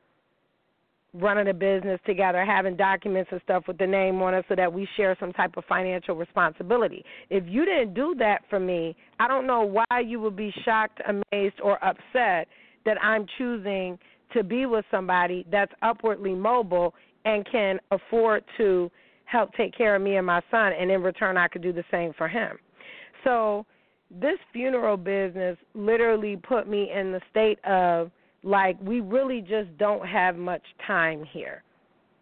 running 1.14 1.50
a 1.50 1.54
business 1.54 2.00
together, 2.06 2.46
having 2.46 2.78
documents 2.78 3.30
and 3.32 3.42
stuff 3.44 3.64
with 3.68 3.78
the 3.78 3.86
name 3.86 4.22
on 4.22 4.34
it 4.34 4.46
so 4.48 4.56
that 4.56 4.72
we 4.72 4.88
share 4.96 5.16
some 5.20 5.34
type 5.34 5.58
of 5.58 5.66
financial 5.66 6.16
responsibility. 6.16 7.04
If 7.30 7.44
you 7.48 7.66
didn't 7.66 7.94
do 7.94 8.16
that 8.20 8.44
for 8.50 8.60
me, 8.60 8.96
I 9.20 9.28
don't 9.28 9.46
know 9.46 9.62
why 9.62 10.00
you 10.00 10.22
would 10.22 10.38
be 10.38 10.54
shocked, 10.64 11.02
amazed, 11.08 11.60
or 11.62 11.84
upset 11.84 12.48
that 12.86 12.98
I'm 13.02 13.26
choosing 13.38 14.00
to 14.34 14.44
be 14.44 14.66
with 14.66 14.86
somebody 14.90 15.46
that's 15.52 15.74
upwardly 15.82 16.34
mobile 16.34 16.94
and 17.26 17.46
can 17.52 17.80
afford 17.92 18.44
to 18.58 18.90
help 19.26 19.54
take 19.54 19.78
care 19.78 19.96
of 19.96 20.02
me 20.02 20.16
and 20.16 20.26
my 20.26 20.42
son, 20.50 20.72
and 20.80 20.90
in 20.90 21.02
return, 21.02 21.38
I 21.38 21.48
could 21.50 21.62
do 21.62 21.74
the 21.74 21.84
same 21.92 22.14
for 22.18 22.28
him. 22.28 22.58
So, 23.24 23.66
this 24.20 24.38
funeral 24.52 24.98
business 24.98 25.58
literally 25.74 26.36
put 26.36 26.68
me 26.68 26.92
in 26.94 27.12
the 27.12 27.22
state 27.30 27.64
of 27.66 28.12
like, 28.44 28.78
we 28.82 29.00
really 29.00 29.42
just 29.42 29.76
don't 29.78 30.06
have 30.08 30.36
much 30.36 30.64
time 30.86 31.24
here. 31.32 31.64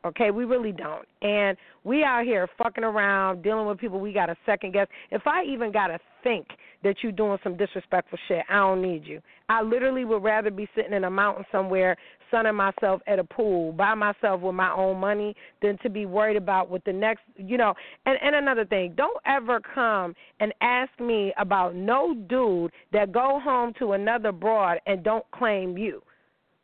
Okay, 0.05 0.31
we 0.31 0.45
really 0.45 0.71
don't. 0.71 1.05
And 1.21 1.57
we 1.83 2.03
out 2.05 2.23
here 2.23 2.47
fucking 2.57 2.85
around, 2.85 3.43
dealing 3.43 3.67
with 3.67 3.77
people 3.77 3.99
we 3.99 4.13
got 4.13 4.27
to 4.27 4.37
second 4.45 4.71
guess. 4.71 4.87
If 5.11 5.23
I 5.27 5.43
even 5.43 5.73
got 5.73 5.87
to 5.87 5.99
think 6.23 6.47
that 6.83 6.95
you're 7.03 7.11
doing 7.11 7.37
some 7.43 7.57
disrespectful 7.57 8.17
shit, 8.29 8.43
I 8.49 8.55
don't 8.55 8.81
need 8.81 9.05
you. 9.05 9.19
I 9.49 9.61
literally 9.61 10.05
would 10.05 10.23
rather 10.23 10.51
be 10.51 10.69
sitting 10.73 10.93
in 10.93 11.03
a 11.03 11.09
mountain 11.09 11.43
somewhere, 11.51 11.97
sunning 12.31 12.55
myself 12.55 13.01
at 13.07 13.19
a 13.19 13.25
pool 13.25 13.73
by 13.73 13.93
myself 13.93 14.39
with 14.39 14.55
my 14.55 14.71
own 14.71 15.01
money 15.01 15.35
than 15.61 15.77
to 15.79 15.89
be 15.89 16.05
worried 16.05 16.37
about 16.37 16.69
what 16.69 16.85
the 16.85 16.93
next, 16.93 17.23
you 17.35 17.57
know. 17.57 17.73
And 18.05 18.17
and 18.21 18.35
another 18.35 18.63
thing, 18.63 18.93
don't 18.95 19.17
ever 19.25 19.59
come 19.59 20.15
and 20.39 20.53
ask 20.61 20.91
me 21.01 21.33
about 21.37 21.75
no 21.75 22.15
dude 22.29 22.71
that 22.93 23.11
go 23.11 23.41
home 23.43 23.73
to 23.79 23.91
another 23.93 24.31
broad 24.31 24.77
and 24.85 25.03
don't 25.03 25.29
claim 25.31 25.77
you. 25.77 26.01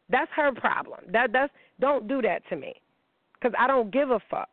That's 0.09 0.31
her 0.37 0.53
problem. 0.53 1.01
That 1.11 1.33
that's 1.33 1.51
don't 1.81 2.07
do 2.07 2.21
that 2.21 2.41
to 2.49 2.55
me 2.55 2.75
because 3.45 3.55
I 3.59 3.67
don't 3.67 3.91
give 3.91 4.09
a 4.09 4.19
fuck. 4.29 4.49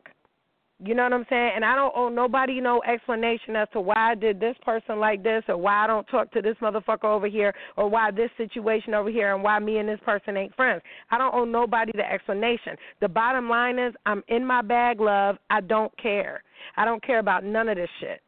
You 0.85 0.93
know 0.95 1.03
what 1.03 1.13
I'm 1.13 1.25
saying? 1.29 1.51
And 1.55 1.63
I 1.63 1.75
don't 1.75 1.93
owe 1.95 2.09
nobody 2.09 2.59
no 2.59 2.81
explanation 2.83 3.55
as 3.55 3.67
to 3.73 3.79
why 3.79 4.11
I 4.11 4.15
did 4.15 4.39
this 4.39 4.55
person 4.63 4.99
like 4.99 5.23
this 5.23 5.43
or 5.47 5.57
why 5.57 5.83
I 5.83 5.87
don't 5.87 6.05
talk 6.07 6.29
to 6.31 6.41
this 6.41 6.57
motherfucker 6.61 7.05
over 7.05 7.27
here 7.27 7.53
or 7.77 7.87
why 7.89 8.11
this 8.11 8.29
situation 8.37 8.93
over 8.93 9.09
here 9.09 9.33
and 9.33 9.43
why 9.43 9.59
me 9.59 9.77
and 9.77 9.87
this 9.87 9.99
person 10.03 10.35
ain't 10.35 10.53
friends. 10.55 10.81
I 11.09 11.17
don't 11.17 11.33
owe 11.33 11.45
nobody 11.45 11.91
the 11.95 12.11
explanation. 12.11 12.75
The 13.01 13.07
bottom 13.07 13.49
line 13.49 13.79
is 13.79 13.93
I'm 14.05 14.23
in 14.27 14.45
my 14.45 14.61
bag, 14.61 14.99
love. 14.99 15.37
I 15.49 15.61
don't 15.61 15.95
care. 15.97 16.43
I 16.75 16.85
don't 16.85 17.03
care 17.03 17.19
about 17.19 17.45
none 17.45 17.69
of 17.69 17.77
this 17.77 17.89
shit. 17.99 18.21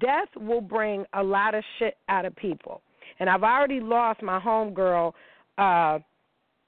Death 0.00 0.28
will 0.36 0.62
bring 0.62 1.04
a 1.12 1.22
lot 1.22 1.54
of 1.54 1.62
shit 1.78 1.96
out 2.08 2.24
of 2.24 2.34
people. 2.34 2.80
And 3.20 3.28
I've 3.28 3.44
already 3.44 3.80
lost 3.80 4.22
my 4.22 4.40
homegirl 4.40 5.12
uh 5.58 5.98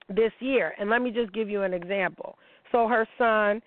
this 0.08 0.32
year. 0.40 0.74
And 0.78 0.90
let 0.90 1.02
me 1.02 1.10
just 1.10 1.32
give 1.32 1.48
you 1.48 1.62
an 1.62 1.72
example. 1.72 2.36
So 2.72 2.88
her 2.88 3.06
son 3.18 3.62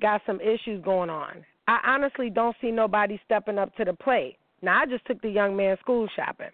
got 0.00 0.22
some 0.26 0.40
issues 0.40 0.82
going 0.84 1.10
on. 1.10 1.44
I 1.68 1.78
honestly 1.86 2.30
don't 2.30 2.56
see 2.60 2.70
nobody 2.70 3.20
stepping 3.24 3.58
up 3.58 3.74
to 3.76 3.84
the 3.84 3.92
plate. 3.92 4.36
Now 4.62 4.82
I 4.82 4.86
just 4.86 5.06
took 5.06 5.20
the 5.22 5.30
young 5.30 5.56
man 5.56 5.76
school 5.80 6.08
shopping. 6.16 6.50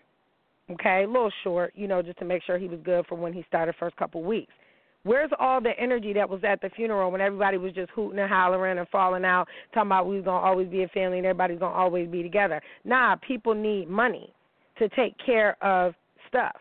Okay, 0.71 1.05
a 1.05 1.07
little 1.07 1.33
short, 1.45 1.73
you 1.77 1.87
know, 1.87 2.03
just 2.03 2.19
to 2.19 2.25
make 2.25 2.43
sure 2.43 2.59
he 2.59 2.67
was 2.67 2.81
good 2.85 3.07
for 3.07 3.15
when 3.15 3.33
he 3.33 3.45
started 3.47 3.75
first 3.79 3.97
couple 3.97 4.23
weeks. 4.23 4.53
Where's 5.05 5.31
all 5.39 5.61
the 5.61 5.71
energy 5.79 6.13
that 6.15 6.29
was 6.29 6.41
at 6.43 6.61
the 6.61 6.69
funeral 6.71 7.13
when 7.13 7.21
everybody 7.21 7.59
was 7.59 7.73
just 7.73 7.91
hooting 7.93 8.19
and 8.19 8.29
hollering 8.29 8.77
and 8.77 8.89
falling 8.89 9.25
out, 9.25 9.47
talking 9.73 9.87
about 9.87 10.09
we 10.09 10.17
was 10.17 10.25
gonna 10.25 10.45
always 10.45 10.69
be 10.69 10.83
a 10.83 10.89
family 10.89 11.19
and 11.19 11.27
everybody's 11.27 11.61
gonna 11.61 11.77
always 11.77 12.09
be 12.09 12.25
together? 12.25 12.61
Nah, 12.85 13.15
people 13.27 13.55
need 13.55 13.89
money 13.89 14.35
to 14.79 14.89
take 14.91 15.15
care 15.25 15.57
of 15.63 15.95
stuff. 16.27 16.57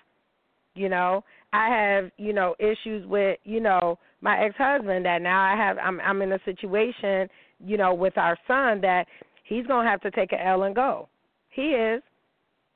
You 0.75 0.89
know, 0.89 1.23
I 1.53 1.69
have, 1.69 2.11
you 2.17 2.33
know, 2.33 2.53
issues 2.59 3.07
with, 3.07 3.39
you 3.45 3.59
know, 3.59 3.97
my 4.25 4.43
ex-husband 4.43 5.05
that 5.05 5.21
now 5.21 5.39
I 5.39 5.55
have 5.55 5.77
I'm 5.77 6.01
I'm 6.01 6.21
in 6.23 6.31
a 6.33 6.39
situation, 6.43 7.29
you 7.63 7.77
know, 7.77 7.93
with 7.93 8.17
our 8.17 8.35
son 8.47 8.81
that 8.81 9.05
he's 9.43 9.67
going 9.67 9.85
to 9.85 9.91
have 9.91 10.01
to 10.01 10.11
take 10.11 10.33
a 10.33 10.43
L 10.43 10.63
and 10.63 10.75
go. 10.75 11.07
He 11.49 11.67
is 11.69 12.01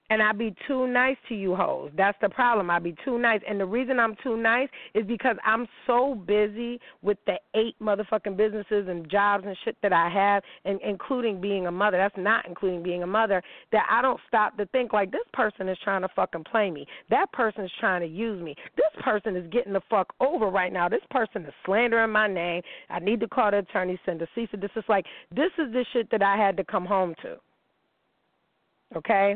and 0.09 0.21
I 0.21 0.31
be 0.31 0.55
too 0.67 0.87
nice 0.87 1.17
to 1.29 1.35
you 1.35 1.55
hoes. 1.55 1.91
That's 1.95 2.17
the 2.21 2.29
problem. 2.29 2.69
I 2.69 2.79
be 2.79 2.95
too 3.05 3.19
nice. 3.19 3.41
And 3.47 3.59
the 3.59 3.65
reason 3.65 3.99
I'm 3.99 4.15
too 4.23 4.35
nice 4.35 4.67
is 4.95 5.05
because 5.05 5.35
I'm 5.45 5.67
so 5.85 6.15
busy 6.15 6.79
with 7.01 7.17
the 7.27 7.35
eight 7.55 7.75
motherfucking 7.79 8.35
businesses 8.35 8.87
and 8.87 9.09
jobs 9.09 9.43
and 9.45 9.55
shit 9.63 9.77
that 9.83 9.93
I 9.93 10.09
have, 10.09 10.43
and 10.65 10.79
including 10.83 11.39
being 11.39 11.67
a 11.67 11.71
mother. 11.71 11.97
That's 11.97 12.17
not 12.17 12.47
including 12.47 12.81
being 12.81 13.03
a 13.03 13.07
mother. 13.07 13.43
That 13.71 13.85
I 13.89 14.01
don't 14.01 14.19
stop 14.27 14.57
to 14.57 14.65
think 14.67 14.93
like 14.93 15.11
this 15.11 15.21
person 15.33 15.69
is 15.69 15.77
trying 15.83 16.01
to 16.01 16.09
fucking 16.15 16.45
play 16.45 16.71
me. 16.71 16.87
That 17.09 17.31
person 17.31 17.63
is 17.65 17.71
trying 17.79 18.01
to 18.01 18.07
use 18.07 18.41
me. 18.41 18.55
This 18.77 19.03
person 19.03 19.35
is 19.35 19.47
getting 19.51 19.73
the 19.73 19.81
fuck 19.89 20.13
over 20.19 20.47
right 20.47 20.73
now. 20.73 20.89
This 20.89 21.01
person 21.11 21.45
is 21.45 21.53
slandering 21.65 22.11
my 22.11 22.27
name. 22.27 22.63
I 22.89 22.99
need 22.99 23.19
to 23.19 23.27
call 23.27 23.51
the 23.51 23.59
attorney, 23.59 23.99
send 24.05 24.21
a 24.21 24.27
cease 24.33 24.49
and 24.53 24.63
is 24.63 24.71
Like 24.87 25.05
this 25.35 25.51
is 25.59 25.71
the 25.71 25.85
shit 25.93 26.09
that 26.11 26.23
I 26.23 26.35
had 26.35 26.57
to 26.57 26.63
come 26.63 26.85
home 26.85 27.13
to. 27.21 27.37
Okay 28.95 29.35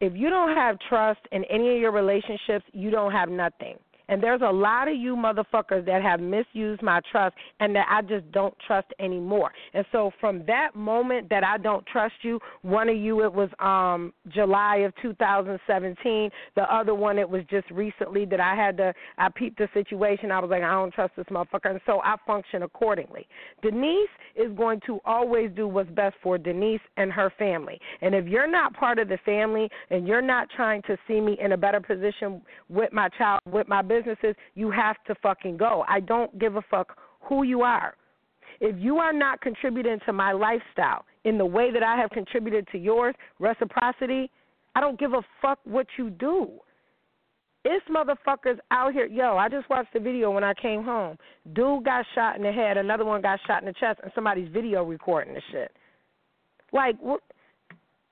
if 0.00 0.14
you 0.16 0.30
don't 0.30 0.56
have 0.56 0.78
trust 0.88 1.20
in 1.32 1.44
any 1.44 1.74
of 1.74 1.80
your 1.80 1.92
relationships, 1.92 2.64
you 2.72 2.90
don't 2.90 3.12
have 3.12 3.28
nothing. 3.28 3.76
And 4.10 4.20
there's 4.20 4.42
a 4.42 4.52
lot 4.52 4.88
of 4.88 4.96
you 4.96 5.14
motherfuckers 5.14 5.86
that 5.86 6.02
have 6.02 6.18
misused 6.18 6.82
my 6.82 7.00
trust 7.12 7.36
and 7.60 7.74
that 7.76 7.86
I 7.88 8.02
just 8.02 8.30
don't 8.32 8.54
trust 8.66 8.88
anymore. 8.98 9.52
And 9.72 9.86
so 9.92 10.10
from 10.20 10.44
that 10.46 10.74
moment 10.74 11.30
that 11.30 11.44
I 11.44 11.58
don't 11.58 11.86
trust 11.86 12.14
you, 12.22 12.40
one 12.62 12.88
of 12.88 12.96
you 12.96 13.22
it 13.22 13.32
was 13.32 13.48
um 13.60 14.12
July 14.28 14.78
of 14.78 14.92
2017, 15.00 16.30
the 16.56 16.62
other 16.62 16.92
one 16.92 17.18
it 17.18 17.30
was 17.30 17.42
just 17.48 17.70
recently 17.70 18.24
that 18.26 18.40
I 18.40 18.56
had 18.56 18.76
to 18.78 18.92
I 19.16 19.28
peeped 19.28 19.58
the 19.58 19.68
situation. 19.72 20.32
I 20.32 20.40
was 20.40 20.50
like 20.50 20.64
I 20.64 20.72
don't 20.72 20.92
trust 20.92 21.14
this 21.16 21.26
motherfucker 21.26 21.70
and 21.70 21.80
so 21.86 22.00
I 22.02 22.16
function 22.26 22.64
accordingly. 22.64 23.28
Denise 23.62 24.08
is 24.34 24.50
going 24.56 24.80
to 24.86 24.98
always 25.04 25.50
do 25.54 25.68
what's 25.68 25.90
best 25.90 26.16
for 26.20 26.36
Denise 26.36 26.80
and 26.96 27.12
her 27.12 27.32
family. 27.38 27.80
And 28.00 28.16
if 28.16 28.26
you're 28.26 28.50
not 28.50 28.74
part 28.74 28.98
of 28.98 29.08
the 29.08 29.18
family 29.24 29.70
and 29.90 30.08
you're 30.08 30.20
not 30.20 30.48
trying 30.50 30.82
to 30.82 30.96
see 31.06 31.20
me 31.20 31.38
in 31.40 31.52
a 31.52 31.56
better 31.56 31.80
position 31.80 32.42
with 32.68 32.92
my 32.92 33.08
child, 33.10 33.42
with 33.46 33.68
my 33.68 33.82
business 33.82 33.99
businesses, 34.00 34.34
you 34.54 34.70
have 34.70 34.96
to 35.06 35.14
fucking 35.22 35.56
go. 35.56 35.84
I 35.88 36.00
don't 36.00 36.36
give 36.38 36.56
a 36.56 36.62
fuck 36.70 36.96
who 37.20 37.42
you 37.42 37.62
are. 37.62 37.94
If 38.60 38.76
you 38.78 38.98
are 38.98 39.12
not 39.12 39.40
contributing 39.40 39.98
to 40.06 40.12
my 40.12 40.32
lifestyle 40.32 41.04
in 41.24 41.38
the 41.38 41.46
way 41.46 41.70
that 41.72 41.82
I 41.82 41.96
have 41.96 42.10
contributed 42.10 42.66
to 42.72 42.78
yours, 42.78 43.14
reciprocity, 43.38 44.30
I 44.74 44.80
don't 44.80 44.98
give 44.98 45.12
a 45.12 45.22
fuck 45.40 45.58
what 45.64 45.86
you 45.98 46.10
do. 46.10 46.50
It's 47.64 47.84
motherfuckers 47.88 48.58
out 48.70 48.92
here. 48.92 49.06
Yo, 49.06 49.36
I 49.36 49.48
just 49.48 49.68
watched 49.68 49.92
the 49.92 50.00
video 50.00 50.30
when 50.30 50.44
I 50.44 50.54
came 50.54 50.82
home. 50.82 51.18
Dude 51.52 51.84
got 51.84 52.06
shot 52.14 52.36
in 52.36 52.42
the 52.42 52.52
head, 52.52 52.78
another 52.78 53.04
one 53.04 53.20
got 53.20 53.38
shot 53.46 53.62
in 53.62 53.66
the 53.66 53.74
chest, 53.74 54.00
and 54.02 54.10
somebody's 54.14 54.48
video 54.50 54.82
recording 54.84 55.34
the 55.34 55.42
shit. 55.52 55.72
Like, 56.72 56.96
what? 57.00 57.20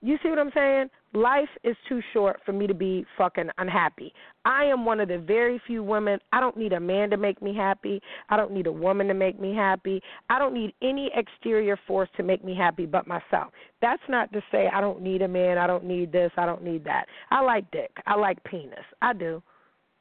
You 0.01 0.17
see 0.23 0.29
what 0.31 0.39
I'm 0.39 0.53
saying? 0.55 0.91
Life 1.13 1.49
is 1.65 1.77
too 1.89 2.01
short 2.13 2.39
for 2.47 2.53
me 2.53 2.69
to 2.69 2.75
be 2.75 3.05
fucking 3.17 3.49
unhappy. 3.59 4.13
I 4.45 4.65
am 4.65 4.85
one 4.85 5.01
of 5.01 5.09
the 5.09 5.19
very 5.19 5.61
few 5.67 5.83
women. 5.83 6.21
I 6.33 6.39
don't 6.39 6.57
need 6.57 6.73
a 6.73 6.79
man 6.79 7.11
to 7.11 7.17
make 7.17 7.43
me 7.43 7.55
happy. 7.55 8.01
I 8.29 8.37
don't 8.37 8.53
need 8.53 8.69
a 8.69 8.73
woman 8.73 9.09
to 9.09 9.15
make 9.15 9.41
me 9.41 9.55
happy. 9.55 10.01
I 10.31 10.39
don't 10.39 10.55
need 10.55 10.73
any 10.83 11.11
exterior 11.17 11.77
force 11.87 12.09
to 12.17 12.23
make 12.23 12.45
me 12.45 12.55
happy 12.55 12.87
but 12.87 13.09
myself. 13.09 13.53
That's 13.83 14.03
not 14.09 14.33
to 14.35 14.43
say 14.53 14.69
I 14.73 14.81
don't 14.81 15.03
need 15.03 15.23
a 15.23 15.29
man. 15.29 15.59
I 15.59 15.67
don't 15.67 15.85
need 15.85 16.13
this. 16.13 16.31
I 16.37 16.47
don't 16.47 16.63
need 16.63 16.85
that. 16.85 17.07
I 17.31 17.41
like 17.41 17.69
dick. 17.73 17.91
I 18.07 18.15
like 18.15 18.43
penis. 18.45 18.79
I 19.03 19.15
do. 19.15 19.43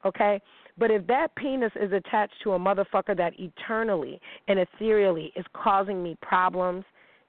Okay? 0.04 0.40
But 0.76 0.92
if 0.92 1.06
that 1.08 1.34
penis 1.34 1.72
is 1.74 1.90
attached 1.92 2.34
to 2.44 2.52
a 2.52 2.58
motherfucker 2.58 3.16
that 3.16 3.32
eternally 3.36 4.20
and 4.46 4.60
ethereally 4.60 5.32
is 5.34 5.44
causing 5.54 6.04
me 6.04 6.16
problems, 6.22 6.84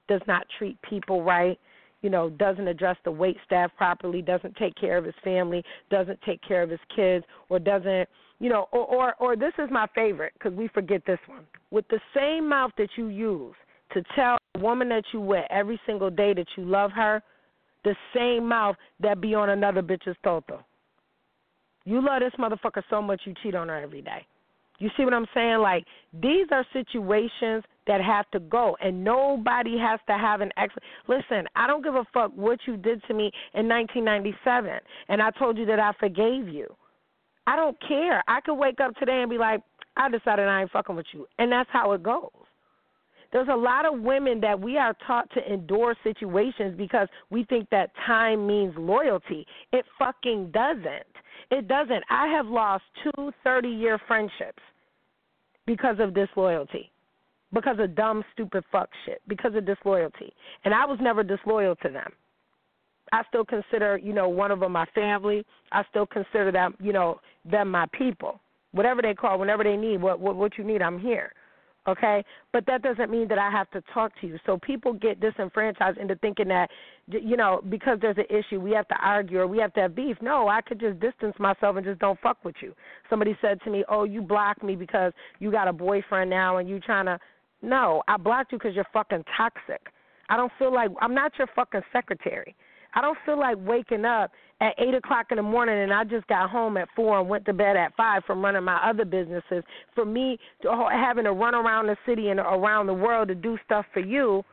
does 0.06 0.20
not 0.26 0.46
treat 0.58 0.80
people 0.82 1.22
right, 1.22 1.58
you 2.02 2.10
know, 2.10 2.30
doesn't 2.30 2.66
address 2.66 2.96
the 3.04 3.10
wait 3.10 3.36
staff 3.44 3.70
properly, 3.76 4.22
doesn't 4.22 4.56
take 4.56 4.74
care 4.74 4.96
of 4.96 5.04
his 5.04 5.14
family, 5.22 5.62
doesn't 5.90 6.20
take 6.22 6.40
care 6.46 6.62
of 6.62 6.70
his 6.70 6.80
kids, 6.94 7.24
or 7.48 7.58
doesn't, 7.58 8.08
you 8.38 8.48
know, 8.48 8.68
or 8.72 8.86
or, 8.86 9.14
or 9.18 9.36
this 9.36 9.52
is 9.58 9.68
my 9.70 9.86
favorite 9.94 10.32
because 10.34 10.52
we 10.56 10.68
forget 10.68 11.02
this 11.06 11.18
one. 11.26 11.46
With 11.70 11.86
the 11.88 12.00
same 12.14 12.48
mouth 12.48 12.72
that 12.78 12.90
you 12.96 13.08
use 13.08 13.54
to 13.92 14.02
tell 14.14 14.38
a 14.54 14.58
woman 14.58 14.88
that 14.90 15.04
you 15.12 15.20
with 15.20 15.44
every 15.50 15.80
single 15.86 16.10
day 16.10 16.32
that 16.34 16.46
you 16.56 16.64
love 16.64 16.90
her, 16.92 17.22
the 17.84 17.94
same 18.14 18.48
mouth 18.48 18.76
that 19.00 19.20
be 19.20 19.34
on 19.34 19.50
another 19.50 19.82
bitch's 19.82 20.16
toto. 20.22 20.64
You 21.84 22.04
love 22.04 22.20
this 22.20 22.32
motherfucker 22.38 22.82
so 22.90 23.00
much 23.00 23.22
you 23.24 23.34
cheat 23.42 23.54
on 23.54 23.68
her 23.68 23.76
every 23.80 24.02
day. 24.02 24.26
You 24.80 24.88
see 24.96 25.04
what 25.04 25.14
I'm 25.14 25.26
saying? 25.32 25.58
Like 25.58 25.84
these 26.12 26.46
are 26.50 26.66
situations 26.72 27.62
that 27.86 28.00
have 28.00 28.28
to 28.32 28.40
go, 28.40 28.76
and 28.80 29.04
nobody 29.04 29.78
has 29.78 30.00
to 30.08 30.14
have 30.18 30.40
an 30.40 30.50
ex. 30.56 30.74
Listen, 31.06 31.46
I 31.54 31.66
don't 31.66 31.84
give 31.84 31.94
a 31.94 32.04
fuck 32.12 32.32
what 32.34 32.58
you 32.66 32.76
did 32.76 33.02
to 33.06 33.14
me 33.14 33.30
in 33.54 33.68
1997, 33.68 34.70
and 35.08 35.22
I 35.22 35.30
told 35.30 35.58
you 35.58 35.66
that 35.66 35.78
I 35.78 35.92
forgave 36.00 36.48
you. 36.48 36.66
I 37.46 37.56
don't 37.56 37.76
care. 37.86 38.22
I 38.26 38.40
could 38.40 38.54
wake 38.54 38.80
up 38.80 38.94
today 38.96 39.20
and 39.20 39.30
be 39.30 39.38
like, 39.38 39.60
I 39.96 40.08
decided 40.08 40.48
I 40.48 40.62
ain't 40.62 40.70
fucking 40.70 40.96
with 40.96 41.06
you, 41.12 41.26
and 41.38 41.52
that's 41.52 41.70
how 41.72 41.92
it 41.92 42.02
goes. 42.02 42.30
There's 43.32 43.48
a 43.48 43.56
lot 43.56 43.86
of 43.86 44.00
women 44.00 44.40
that 44.40 44.60
we 44.60 44.76
are 44.76 44.96
taught 45.06 45.30
to 45.34 45.52
endure 45.52 45.94
situations 46.02 46.74
because 46.76 47.06
we 47.30 47.44
think 47.44 47.68
that 47.70 47.90
time 48.06 48.46
means 48.46 48.74
loyalty. 48.76 49.46
It 49.72 49.84
fucking 49.98 50.50
doesn't. 50.52 51.06
It 51.50 51.68
doesn't. 51.68 52.02
I 52.10 52.26
have 52.28 52.46
lost 52.46 52.82
two 53.04 53.30
30 53.44 53.68
year 53.68 54.00
friendships 54.08 54.62
because 55.66 55.96
of 56.00 56.14
disloyalty, 56.14 56.90
because 57.52 57.76
of 57.78 57.94
dumb, 57.94 58.24
stupid 58.32 58.64
fuck 58.70 58.90
shit, 59.04 59.20
because 59.28 59.54
of 59.54 59.66
disloyalty. 59.66 60.32
And 60.64 60.74
I 60.74 60.84
was 60.84 60.98
never 61.00 61.22
disloyal 61.22 61.76
to 61.76 61.88
them. 61.88 62.12
I 63.12 63.22
still 63.28 63.44
consider, 63.44 63.98
you 63.98 64.12
know, 64.12 64.28
one 64.28 64.50
of 64.50 64.60
them 64.60 64.72
my 64.72 64.86
family. 64.94 65.44
I 65.72 65.82
still 65.90 66.06
consider 66.06 66.52
them, 66.52 66.74
you 66.80 66.92
know, 66.92 67.20
them 67.44 67.70
my 67.70 67.86
people. 67.92 68.40
Whatever 68.72 69.02
they 69.02 69.14
call, 69.14 69.38
whenever 69.38 69.64
they 69.64 69.76
need, 69.76 70.00
what 70.00 70.20
what, 70.20 70.36
what 70.36 70.56
you 70.56 70.64
need, 70.64 70.80
I'm 70.80 70.98
here 71.00 71.32
okay? 71.86 72.24
But 72.52 72.66
that 72.66 72.82
doesn't 72.82 73.10
mean 73.10 73.28
that 73.28 73.38
I 73.38 73.50
have 73.50 73.70
to 73.70 73.82
talk 73.92 74.12
to 74.20 74.26
you. 74.26 74.38
So 74.46 74.58
people 74.58 74.92
get 74.92 75.20
disenfranchised 75.20 75.98
into 75.98 76.16
thinking 76.16 76.48
that, 76.48 76.70
you 77.08 77.36
know, 77.36 77.62
because 77.68 77.98
there's 78.00 78.18
an 78.18 78.26
issue, 78.28 78.60
we 78.60 78.72
have 78.72 78.88
to 78.88 78.96
argue 79.02 79.40
or 79.40 79.46
we 79.46 79.58
have 79.58 79.72
to 79.74 79.80
have 79.80 79.94
beef. 79.94 80.16
No, 80.20 80.48
I 80.48 80.60
could 80.60 80.80
just 80.80 81.00
distance 81.00 81.34
myself 81.38 81.76
and 81.76 81.84
just 81.84 82.00
don't 82.00 82.18
fuck 82.20 82.44
with 82.44 82.56
you. 82.60 82.74
Somebody 83.08 83.36
said 83.40 83.60
to 83.62 83.70
me, 83.70 83.84
"Oh, 83.88 84.04
you 84.04 84.22
blocked 84.22 84.62
me 84.62 84.76
because 84.76 85.12
you 85.38 85.50
got 85.50 85.68
a 85.68 85.72
boyfriend 85.72 86.30
now 86.30 86.58
and 86.58 86.68
you 86.68 86.80
trying 86.80 87.06
to." 87.06 87.18
No, 87.62 88.02
I 88.08 88.16
blocked 88.16 88.52
you 88.52 88.58
because 88.58 88.74
you're 88.74 88.86
fucking 88.92 89.24
toxic. 89.36 89.92
I 90.28 90.36
don't 90.36 90.52
feel 90.58 90.72
like 90.72 90.90
I'm 91.00 91.14
not 91.14 91.32
your 91.38 91.48
fucking 91.48 91.82
secretary. 91.92 92.54
I 92.94 93.00
don't 93.00 93.18
feel 93.24 93.38
like 93.38 93.56
waking 93.58 94.04
up 94.04 94.32
at 94.60 94.74
eight 94.78 94.94
o'clock 94.94 95.26
in 95.30 95.36
the 95.36 95.42
morning 95.42 95.78
and 95.78 95.92
I 95.92 96.04
just 96.04 96.26
got 96.26 96.50
home 96.50 96.76
at 96.76 96.88
four 96.94 97.18
and 97.18 97.28
went 97.28 97.46
to 97.46 97.52
bed 97.52 97.76
at 97.76 97.96
five 97.96 98.22
from 98.26 98.44
running 98.44 98.62
my 98.62 98.76
other 98.88 99.04
businesses. 99.04 99.64
For 99.94 100.04
me 100.04 100.38
to 100.62 100.88
having 100.90 101.24
to 101.24 101.32
run 101.32 101.54
around 101.54 101.86
the 101.86 101.96
city 102.06 102.28
and 102.28 102.38
around 102.40 102.86
the 102.86 102.94
world 102.94 103.28
to 103.28 103.34
do 103.34 103.58
stuff 103.64 103.86
for 103.92 104.00
you, 104.00 104.44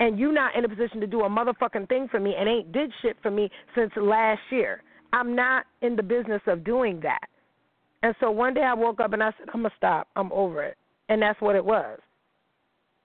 and 0.00 0.18
you 0.18 0.32
not 0.32 0.56
in 0.56 0.64
a 0.64 0.68
position 0.68 1.00
to 1.00 1.06
do 1.06 1.22
a 1.22 1.28
motherfucking 1.28 1.88
thing 1.88 2.08
for 2.10 2.18
me 2.18 2.34
and 2.36 2.48
ain't 2.48 2.72
did 2.72 2.92
shit 3.02 3.16
for 3.22 3.30
me 3.30 3.48
since 3.74 3.92
last 3.96 4.40
year. 4.50 4.82
I'm 5.12 5.36
not 5.36 5.66
in 5.82 5.94
the 5.94 6.02
business 6.02 6.40
of 6.46 6.64
doing 6.64 7.00
that. 7.02 7.28
And 8.02 8.14
so 8.18 8.30
one 8.30 8.54
day 8.54 8.62
I 8.62 8.74
woke 8.74 8.98
up 9.00 9.12
and 9.12 9.22
I 9.22 9.30
said, 9.38 9.48
I'm 9.54 9.62
gonna 9.62 9.74
stop. 9.76 10.08
I'm 10.16 10.32
over 10.32 10.64
it. 10.64 10.76
And 11.08 11.22
that's 11.22 11.40
what 11.40 11.54
it 11.54 11.64
was. 11.64 12.00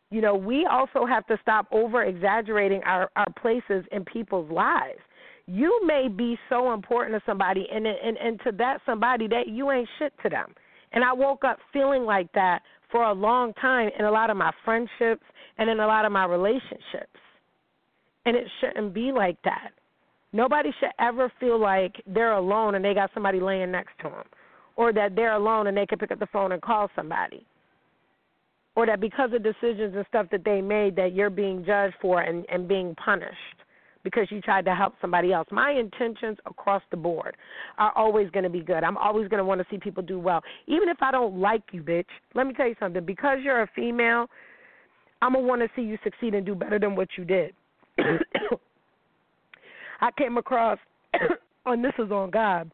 You 0.10 0.21
know, 0.21 0.36
we 0.36 0.65
also 0.65 1.06
have 1.06 1.28
to 1.28 1.38
stop 1.41 1.67
over 1.71 2.04
exaggerating 2.04 2.82
our, 2.84 3.12
our 3.15 3.28
places 3.39 3.86
in 3.91 4.06
people's 4.06 4.50
lives. 4.50 5.00
You 5.47 5.79
may 5.86 6.07
be 6.10 6.38
so 6.49 6.73
important 6.73 7.17
to 7.17 7.23
somebody 7.25 7.67
and, 7.73 7.88
and 7.88 8.17
and 8.17 8.39
to 8.43 8.51
that 8.57 8.81
somebody 8.86 9.27
that 9.27 9.47
you 9.47 9.71
ain't 9.71 9.88
shit 9.97 10.13
to 10.23 10.29
them. 10.29 10.53
And 10.91 11.03
I 11.03 11.13
woke 11.13 11.43
up 11.43 11.57
feeling 11.71 12.03
like 12.03 12.31
that 12.33 12.62
for 12.91 13.03
a 13.03 13.13
long 13.13 13.53
time 13.53 13.89
in 13.97 14.05
a 14.05 14.12
lot 14.12 14.29
of 14.29 14.38
my 14.38 14.51
friendships 14.63 15.23
and 15.57 15.69
in 15.69 15.79
a 15.79 15.88
lot 15.88 16.05
of 16.05 16.12
my 16.12 16.25
relationships. 16.25 17.19
And 18.25 18.36
it 18.36 18.47
shouldn't 18.60 18.93
be 18.93 19.12
like 19.12 19.38
that. 19.43 19.71
Nobody 20.33 20.71
should 20.79 20.91
ever 20.99 21.31
feel 21.39 21.60
like 21.60 21.95
they're 22.05 22.33
alone 22.33 22.75
and 22.75 22.83
they 22.83 22.93
got 22.93 23.10
somebody 23.13 23.39
laying 23.39 23.71
next 23.71 23.97
to 24.01 24.10
them, 24.10 24.25
or 24.75 24.91
that 24.93 25.15
they're 25.15 25.33
alone 25.36 25.67
and 25.67 25.77
they 25.77 25.86
can 25.86 25.97
pick 25.97 26.12
up 26.12 26.19
the 26.19 26.27
phone 26.27 26.51
and 26.51 26.62
call 26.62 26.89
somebody 26.95 27.45
or 28.75 28.86
that 28.86 29.01
because 29.01 29.31
of 29.33 29.41
decisions 29.41 29.95
and 29.95 30.05
stuff 30.07 30.27
that 30.31 30.45
they 30.45 30.62
made 30.62 30.95
that 30.95 31.15
you're 31.15 31.31
being 31.31 31.65
judged 31.65 31.95
for 31.99 32.21
and, 32.21 32.45
and 32.47 32.67
being 32.67 32.93
punished 33.03 33.33
because 34.08 34.28
you 34.32 34.39
tried 34.41 34.63
to 34.65 34.74
help 34.74 34.93
somebody 35.02 35.34
else. 35.34 35.48
My 35.52 35.72
intentions 35.72 36.38
across 36.46 36.82
the 36.91 36.98
board 36.98 37.36
are 37.78 37.91
always 37.98 38.30
going 38.30 38.43
to 38.43 38.50
be 38.50 38.62
good. 38.62 38.84
I'm 38.84 38.98
always 38.98 39.28
going 39.28 39.39
to 39.39 39.46
want 39.46 39.60
to 39.60 39.67
see 39.70 39.78
people 39.78 40.02
do 40.02 40.17
well. 40.17 40.41
Even 40.67 40.88
if 40.88 40.98
I 41.02 41.12
don't 41.12 41.39
like 41.39 41.63
you, 41.72 41.84
bitch, 41.84 42.06
let 42.34 42.48
me 42.48 42.54
tell 42.54 42.67
you 42.67 42.76
something. 42.80 43.06
Because 43.06 43.39
you're 43.43 43.63
a 43.63 43.70
female, 43.76 44.28
I'm 45.22 45.34
going 45.34 45.43
to 45.43 45.48
want 45.48 45.62
to 45.62 45.67
see 45.76 45.82
you 45.82 45.98
succeed 46.04 46.34
and 46.36 46.46
do 46.46 46.56
better 46.56 46.80
than 46.80 46.96
what 46.96 47.10
you 47.17 47.26
did. 47.26 47.54
I 50.00 50.12
came 50.17 50.38
across, 50.38 50.80
and 51.65 51.84
this 51.84 51.93
is 52.00 52.12
on 52.12 52.32
God, 52.32 52.72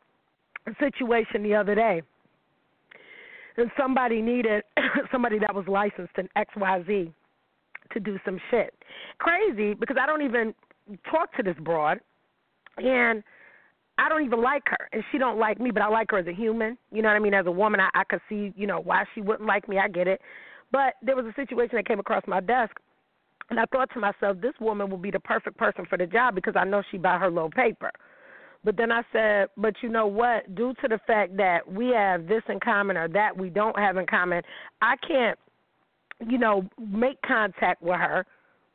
a 0.68 0.72
situation 0.80 1.42
the 1.42 1.56
other 1.56 1.74
day 1.74 2.04
and 3.58 3.70
somebody 3.80 4.22
needed 4.22 4.64
somebody 5.12 5.40
that 5.40 5.54
was 5.54 5.66
licensed 5.68 6.14
in 6.18 6.28
XYZ 6.38 7.12
to 7.92 8.00
do 8.00 8.18
some 8.26 8.40
shit. 8.50 8.74
Crazy 9.20 9.74
because 9.74 9.98
I 10.00 10.06
don't 10.06 10.22
even 10.22 10.54
talk 11.10 11.36
to 11.38 11.44
this 11.44 11.56
broad 11.62 12.00
and 12.78 13.24
I 13.98 14.10
don't 14.10 14.26
even 14.26 14.42
like 14.42 14.64
her 14.66 14.90
and 14.92 15.04
she 15.12 15.18
don't 15.18 15.38
like 15.38 15.60
me, 15.60 15.72
but 15.72 15.84
I 15.84 15.88
like 15.88 16.12
her 16.12 16.18
as 16.18 16.28
a 16.28 16.34
human. 16.34 16.78
You 16.92 17.02
know 17.02 17.10
what 17.10 17.16
I 17.16 17.20
mean? 17.20 17.34
As 17.34 17.46
a 17.46 17.52
woman 17.52 17.80
I, 17.80 17.90
I 17.94 18.04
could 18.04 18.22
see, 18.28 18.54
you 18.56 18.68
know, 18.68 18.80
why 18.80 19.04
she 19.14 19.22
wouldn't 19.22 19.48
like 19.48 19.68
me. 19.70 19.78
I 19.78 19.88
get 19.88 20.08
it. 20.08 20.20
But 20.72 20.96
there 21.04 21.16
was 21.16 21.26
a 21.26 21.34
situation 21.36 21.76
that 21.76 21.88
came 21.88 22.00
across 22.00 22.24
my 22.28 22.40
desk 22.40 22.76
and 23.50 23.60
I 23.60 23.66
thought 23.66 23.90
to 23.94 24.00
myself, 24.00 24.38
this 24.42 24.54
woman 24.60 24.90
will 24.90 24.98
be 24.98 25.12
the 25.12 25.20
perfect 25.20 25.58
person 25.58 25.86
for 25.88 25.98
the 25.98 26.08
job 26.08 26.36
because 26.36 26.56
I 26.56 26.64
know 26.64 26.82
she 26.90 26.98
buy 26.98 27.18
her 27.18 27.30
little 27.30 27.52
paper. 27.52 27.92
But 28.64 28.78
then 28.78 28.92
I 28.92 29.02
said, 29.12 29.50
but 29.58 29.76
you 29.82 29.90
know 29.90 30.08
what? 30.08 30.56
Due 30.56 30.74
to 30.82 30.88
the 30.88 31.00
fact 31.06 31.36
that 31.38 31.70
we 31.70 31.90
have 31.90 32.28
this 32.28 32.42
in 32.48 32.60
common 32.62 32.96
or 32.96 33.08
that 33.10 33.38
we 33.38 33.50
don't 33.50 33.78
have 33.78 33.98
in 33.98 34.06
common, 34.06 34.42
I 34.82 34.96
can't, 35.06 35.38
you 36.26 36.38
know, 36.38 36.68
make 36.80 37.22
contact 37.24 37.82
with 37.82 38.00
her 38.00 38.26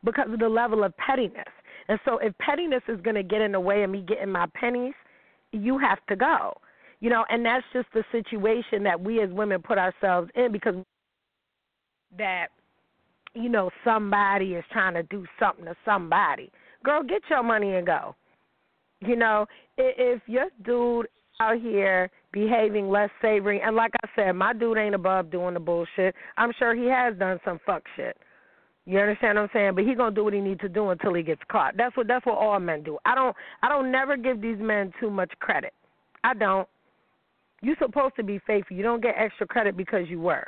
because 0.05 0.29
of 0.31 0.38
the 0.38 0.49
level 0.49 0.85
of 0.85 0.94
pettiness. 0.99 1.49
And 1.88 1.98
so 2.05 2.18
if 2.18 2.37
pettiness 2.38 2.83
is 2.88 3.01
going 3.01 3.16
to 3.16 3.22
get 3.22 3.40
in 3.40 3.53
the 3.53 3.61
way 3.61 3.83
of 3.83 3.90
me 3.90 4.05
getting 4.07 4.31
my 4.31 4.46
pennies, 4.55 4.94
you 5.53 5.79
have 5.79 5.98
to 6.09 6.16
go. 6.16 6.55
You 7.01 7.11
know, 7.11 7.24
and 7.31 7.44
that's 7.44 7.64
just 7.72 7.88
the 7.94 8.05
situation 8.12 8.83
that 8.83 9.01
we 9.01 9.22
as 9.22 9.31
women 9.31 9.62
put 9.62 9.79
ourselves 9.79 10.31
in 10.35 10.53
because 10.53 10.74
that 12.16 12.48
you 13.35 13.48
know 13.48 13.70
somebody 13.85 14.55
is 14.55 14.64
trying 14.72 14.94
to 14.94 15.03
do 15.05 15.24
something 15.38 15.66
to 15.66 15.77
somebody. 15.85 16.51
Girl, 16.85 17.03
get 17.03 17.22
your 17.31 17.42
money 17.42 17.74
and 17.74 17.87
go. 17.87 18.14
You 19.01 19.16
know, 19.16 19.46
if 19.77 20.20
your 20.27 20.46
dude 20.64 21.07
out 21.40 21.61
here 21.61 22.11
behaving 22.33 22.88
less 22.88 23.11
savory, 23.22 23.61
and 23.61 23.77
like 23.77 23.92
I 24.03 24.09
said, 24.16 24.33
my 24.33 24.53
dude 24.53 24.77
ain't 24.77 24.94
above 24.94 25.31
doing 25.31 25.55
the 25.55 25.61
bullshit. 25.61 26.14
I'm 26.37 26.53
sure 26.59 26.74
he 26.74 26.87
has 26.87 27.16
done 27.16 27.38
some 27.44 27.61
fuck 27.64 27.85
shit. 27.94 28.16
You 28.88 28.98
understand 28.98 29.37
what 29.37 29.42
I'm 29.42 29.51
saying? 29.53 29.74
But 29.74 29.85
he 29.85 29.94
gonna 29.94 30.14
do 30.14 30.24
what 30.24 30.33
he 30.33 30.40
needs 30.40 30.61
to 30.62 30.68
do 30.68 30.88
until 30.88 31.12
he 31.12 31.22
gets 31.22 31.42
caught. 31.53 31.77
That's 31.77 31.94
what 31.94 32.09
that's 32.09 32.24
what 32.24 32.38
all 32.38 32.59
men 32.59 32.83
do. 32.83 32.96
I 33.05 33.14
don't 33.14 33.37
I 33.62 33.68
don't 33.68 33.92
never 33.92 34.16
give 34.16 34.40
these 34.40 34.59
men 34.59 34.92
too 34.98 35.11
much 35.11 35.31
credit. 35.40 35.74
I 36.24 36.33
don't. 36.33 36.66
You're 37.61 37.77
supposed 37.79 38.16
to 38.16 38.22
be 38.22 38.40
faithful. 38.46 38.77
You 38.77 38.83
don't 38.83 39.03
get 39.03 39.14
extra 39.18 39.46
credit 39.46 39.77
because 39.77 40.09
you 40.09 40.20
were 40.20 40.46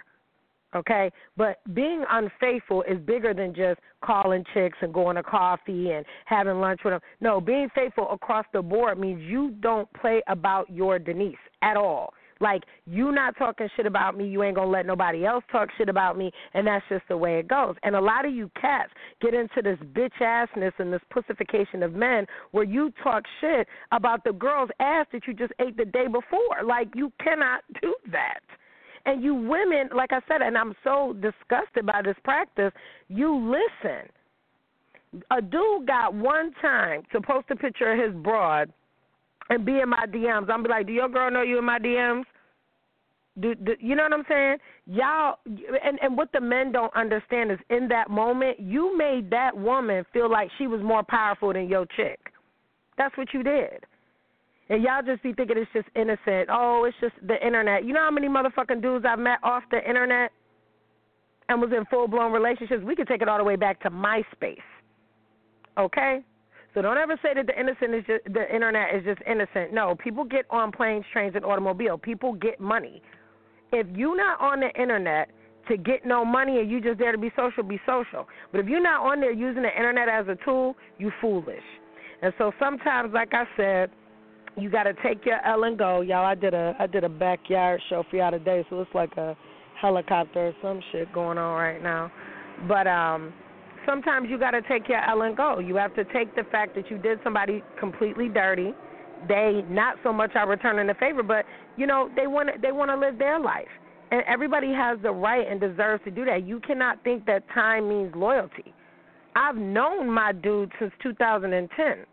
okay? 0.74 1.10
But 1.36 1.58
being 1.74 2.04
unfaithful 2.10 2.82
is 2.82 2.98
bigger 2.98 3.34
than 3.34 3.54
just 3.54 3.80
calling 4.02 4.44
chicks 4.54 4.78
and 4.80 4.92
going 4.92 5.16
to 5.16 5.22
coffee 5.22 5.90
and 5.90 6.04
having 6.24 6.60
lunch 6.60 6.80
with 6.84 6.94
them. 6.94 7.00
No, 7.20 7.40
being 7.40 7.68
faithful 7.74 8.10
across 8.10 8.46
the 8.52 8.62
board 8.62 8.98
means 8.98 9.20
you 9.22 9.50
don't 9.60 9.92
play 9.94 10.22
about 10.28 10.70
your 10.70 10.98
Denise 10.98 11.36
at 11.62 11.76
all. 11.76 12.14
Like 12.40 12.62
you 12.86 13.12
not 13.12 13.36
talking 13.36 13.68
shit 13.76 13.86
about 13.86 14.16
me, 14.16 14.26
you 14.26 14.42
ain't 14.42 14.56
gonna 14.56 14.70
let 14.70 14.86
nobody 14.86 15.26
else 15.26 15.44
talk 15.52 15.68
shit 15.76 15.88
about 15.88 16.16
me, 16.16 16.32
and 16.54 16.66
that's 16.66 16.84
just 16.88 17.04
the 17.08 17.16
way 17.16 17.38
it 17.38 17.48
goes. 17.48 17.76
And 17.82 17.94
a 17.94 18.00
lot 18.00 18.24
of 18.24 18.32
you 18.32 18.50
cats 18.60 18.90
get 19.20 19.34
into 19.34 19.62
this 19.62 19.78
bitch 19.92 20.18
assness 20.20 20.72
and 20.78 20.92
this 20.92 21.02
pussification 21.10 21.82
of 21.82 21.92
men 21.92 22.26
where 22.52 22.64
you 22.64 22.92
talk 23.02 23.24
shit 23.40 23.68
about 23.92 24.24
the 24.24 24.32
girl's 24.32 24.70
ass 24.80 25.06
that 25.12 25.26
you 25.26 25.34
just 25.34 25.52
ate 25.60 25.76
the 25.76 25.84
day 25.84 26.06
before. 26.06 26.64
Like 26.64 26.88
you 26.94 27.12
cannot 27.22 27.60
do 27.82 27.94
that. 28.10 28.40
And 29.06 29.22
you 29.22 29.34
women, 29.34 29.88
like 29.94 30.12
I 30.12 30.20
said, 30.28 30.42
and 30.42 30.56
I'm 30.56 30.74
so 30.84 31.14
disgusted 31.14 31.86
by 31.86 32.02
this 32.04 32.16
practice, 32.22 32.72
you 33.08 33.34
listen. 33.34 34.08
A 35.30 35.42
dude 35.42 35.86
got 35.86 36.14
one 36.14 36.52
time 36.60 37.02
to 37.12 37.20
post 37.20 37.46
a 37.50 37.56
picture 37.56 37.92
of 37.92 37.98
his 37.98 38.22
broad 38.22 38.72
and 39.50 39.64
be 39.64 39.80
in 39.80 39.88
my 39.88 40.06
DMs. 40.06 40.48
I'm 40.48 40.62
be 40.62 40.68
like, 40.68 40.86
do 40.86 40.92
your 40.92 41.08
girl 41.08 41.30
know 41.30 41.42
you 41.42 41.58
in 41.58 41.64
my 41.64 41.78
DMs? 41.78 42.24
Do, 43.40 43.54
do 43.54 43.74
you 43.80 43.94
know 43.94 44.04
what 44.04 44.12
I'm 44.12 44.24
saying? 44.28 44.56
Y'all, 44.86 45.36
and 45.46 45.98
and 46.02 46.16
what 46.16 46.32
the 46.32 46.40
men 46.40 46.72
don't 46.72 46.94
understand 46.96 47.52
is 47.52 47.58
in 47.68 47.88
that 47.88 48.10
moment 48.10 48.58
you 48.58 48.96
made 48.96 49.30
that 49.30 49.56
woman 49.56 50.04
feel 50.12 50.30
like 50.30 50.50
she 50.58 50.66
was 50.66 50.80
more 50.82 51.02
powerful 51.02 51.52
than 51.52 51.68
your 51.68 51.86
chick. 51.96 52.18
That's 52.98 53.16
what 53.16 53.28
you 53.32 53.42
did. 53.42 53.84
And 54.68 54.82
y'all 54.82 55.02
just 55.04 55.22
be 55.22 55.32
thinking 55.32 55.58
it's 55.58 55.70
just 55.72 55.88
innocent. 55.96 56.48
Oh, 56.50 56.84
it's 56.84 56.96
just 57.00 57.14
the 57.26 57.44
internet. 57.44 57.84
You 57.84 57.92
know 57.92 58.00
how 58.00 58.10
many 58.10 58.28
motherfucking 58.28 58.82
dudes 58.82 59.04
I've 59.08 59.18
met 59.18 59.38
off 59.42 59.62
the 59.70 59.78
internet 59.88 60.30
and 61.48 61.60
was 61.60 61.70
in 61.76 61.84
full 61.86 62.08
blown 62.08 62.30
relationships? 62.30 62.82
We 62.84 62.94
could 62.94 63.08
take 63.08 63.22
it 63.22 63.28
all 63.28 63.38
the 63.38 63.44
way 63.44 63.56
back 63.56 63.80
to 63.82 63.90
MySpace. 63.90 64.58
Okay? 65.78 66.20
So 66.74 66.82
don't 66.82 66.98
ever 66.98 67.18
say 67.22 67.34
that 67.34 67.46
the 67.46 67.58
innocent 67.58 67.94
is 67.94 68.04
just 68.06 68.32
the 68.32 68.54
internet 68.54 68.94
is 68.94 69.04
just 69.04 69.20
innocent. 69.26 69.72
No, 69.72 69.96
people 69.96 70.24
get 70.24 70.44
on 70.50 70.70
planes, 70.70 71.04
trains, 71.12 71.34
and 71.34 71.44
automobile. 71.44 71.98
People 71.98 72.34
get 72.34 72.60
money. 72.60 73.02
If 73.72 73.86
you're 73.96 74.16
not 74.16 74.40
on 74.40 74.60
the 74.60 74.70
internet 74.80 75.30
to 75.68 75.76
get 75.76 76.06
no 76.06 76.24
money 76.24 76.58
and 76.60 76.70
you 76.70 76.80
just 76.80 76.98
there 76.98 77.12
to 77.12 77.18
be 77.18 77.30
social, 77.36 77.62
be 77.62 77.80
social. 77.86 78.26
But 78.52 78.60
if 78.60 78.66
you're 78.66 78.82
not 78.82 79.04
on 79.04 79.20
there 79.20 79.32
using 79.32 79.62
the 79.62 79.76
internet 79.76 80.08
as 80.08 80.26
a 80.28 80.36
tool, 80.44 80.76
you 80.98 81.10
foolish. 81.20 81.62
And 82.22 82.32
so 82.38 82.52
sometimes, 82.58 83.12
like 83.14 83.32
I 83.32 83.44
said, 83.56 83.90
you 84.56 84.70
got 84.70 84.84
to 84.84 84.94
take 85.02 85.24
your 85.24 85.44
L 85.44 85.64
and 85.64 85.78
go, 85.78 86.00
y'all. 86.00 86.24
I 86.24 86.34
did 86.34 86.54
a 86.54 86.74
I 86.78 86.86
did 86.86 87.04
a 87.04 87.08
backyard 87.08 87.80
show 87.88 88.04
for 88.10 88.16
y'all 88.16 88.30
today, 88.30 88.64
so 88.70 88.80
it's 88.80 88.94
like 88.94 89.16
a 89.16 89.36
helicopter 89.80 90.48
or 90.48 90.54
some 90.62 90.80
shit 90.92 91.12
going 91.12 91.38
on 91.38 91.54
right 91.54 91.82
now. 91.82 92.12
But 92.68 92.86
um 92.86 93.32
sometimes 93.90 94.28
you 94.30 94.38
got 94.38 94.52
to 94.52 94.62
take 94.62 94.88
your 94.88 95.04
L 95.08 95.22
and 95.22 95.36
go. 95.36 95.58
You 95.58 95.74
have 95.76 95.94
to 95.96 96.04
take 96.04 96.34
the 96.36 96.44
fact 96.50 96.76
that 96.76 96.90
you 96.90 96.98
did 96.98 97.18
somebody 97.24 97.62
completely 97.78 98.28
dirty. 98.28 98.72
They 99.28 99.64
not 99.68 99.96
so 100.02 100.12
much 100.12 100.32
are 100.34 100.48
returning 100.48 100.86
the 100.86 100.94
favor, 100.94 101.22
but 101.22 101.44
you 101.76 101.86
know 101.86 102.08
they 102.14 102.26
want 102.26 102.62
they 102.62 102.72
want 102.72 102.90
to 102.90 102.96
live 102.96 103.18
their 103.18 103.38
life, 103.40 103.68
and 104.12 104.22
everybody 104.26 104.72
has 104.72 104.98
the 105.02 105.10
right 105.10 105.46
and 105.46 105.60
deserves 105.60 106.02
to 106.04 106.10
do 106.10 106.24
that. 106.24 106.46
You 106.46 106.60
cannot 106.60 107.02
think 107.04 107.26
that 107.26 107.42
time 107.52 107.88
means 107.88 108.14
loyalty. 108.14 108.72
I've 109.36 109.56
known 109.56 110.10
my 110.10 110.32
dude 110.32 110.72
since 110.78 110.92
2010 111.02 112.06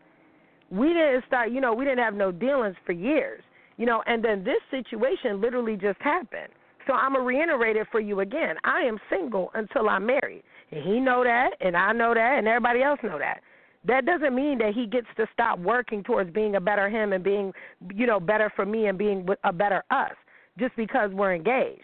we 0.70 0.90
didn't 0.90 1.24
start, 1.28 1.52
you 1.52 1.62
know, 1.62 1.74
we 1.74 1.86
didn't 1.86 2.04
have 2.04 2.14
no 2.14 2.32
dealings 2.32 2.76
for 2.86 2.92
years, 2.92 3.42
you 3.78 3.86
know, 3.86 4.04
and 4.06 4.24
then 4.24 4.44
this 4.44 4.60
situation 4.70 5.40
literally 5.40 5.76
just 5.76 6.02
happened. 6.02 6.50
So 6.86 6.94
I'm 6.94 7.14
gonna 7.14 7.26
reiterate 7.26 7.76
it 7.76 7.88
for 7.92 8.00
you 8.00 8.22
again. 8.22 8.56
I 8.64 8.82
am 8.82 8.98
single 9.10 9.52
until 9.54 9.90
I'm 9.90 10.06
married, 10.06 10.44
and 10.72 10.84
he 10.84 11.00
know 11.00 11.24
that, 11.24 11.52
and 11.62 11.76
I 11.76 11.94
know 11.94 12.14
that, 12.14 12.36
and 12.38 12.48
everybody 12.48 12.82
else 12.82 13.00
know 13.04 13.20
that. 13.20 13.42
That 13.86 14.06
doesn't 14.06 14.36
mean 14.36 14.58
that 14.58 14.74
he 14.74 14.86
gets 14.86 15.08
to 15.16 15.28
stop 15.32 15.60
working 15.60 16.04
towards 16.04 16.32
being 16.32 16.56
a 16.56 16.62
better 16.62 16.90
him 16.90 17.14
and 17.14 17.24
being, 17.24 17.54
you 17.94 18.06
know, 18.06 18.20
better 18.20 18.52
for 18.56 18.66
me 18.66 18.88
and 18.88 18.98
being 18.98 19.26
a 19.44 19.54
better 19.54 19.84
us 19.92 20.12
just 20.60 20.76
because 20.76 21.12
we're 21.14 21.34
engaged. 21.34 21.84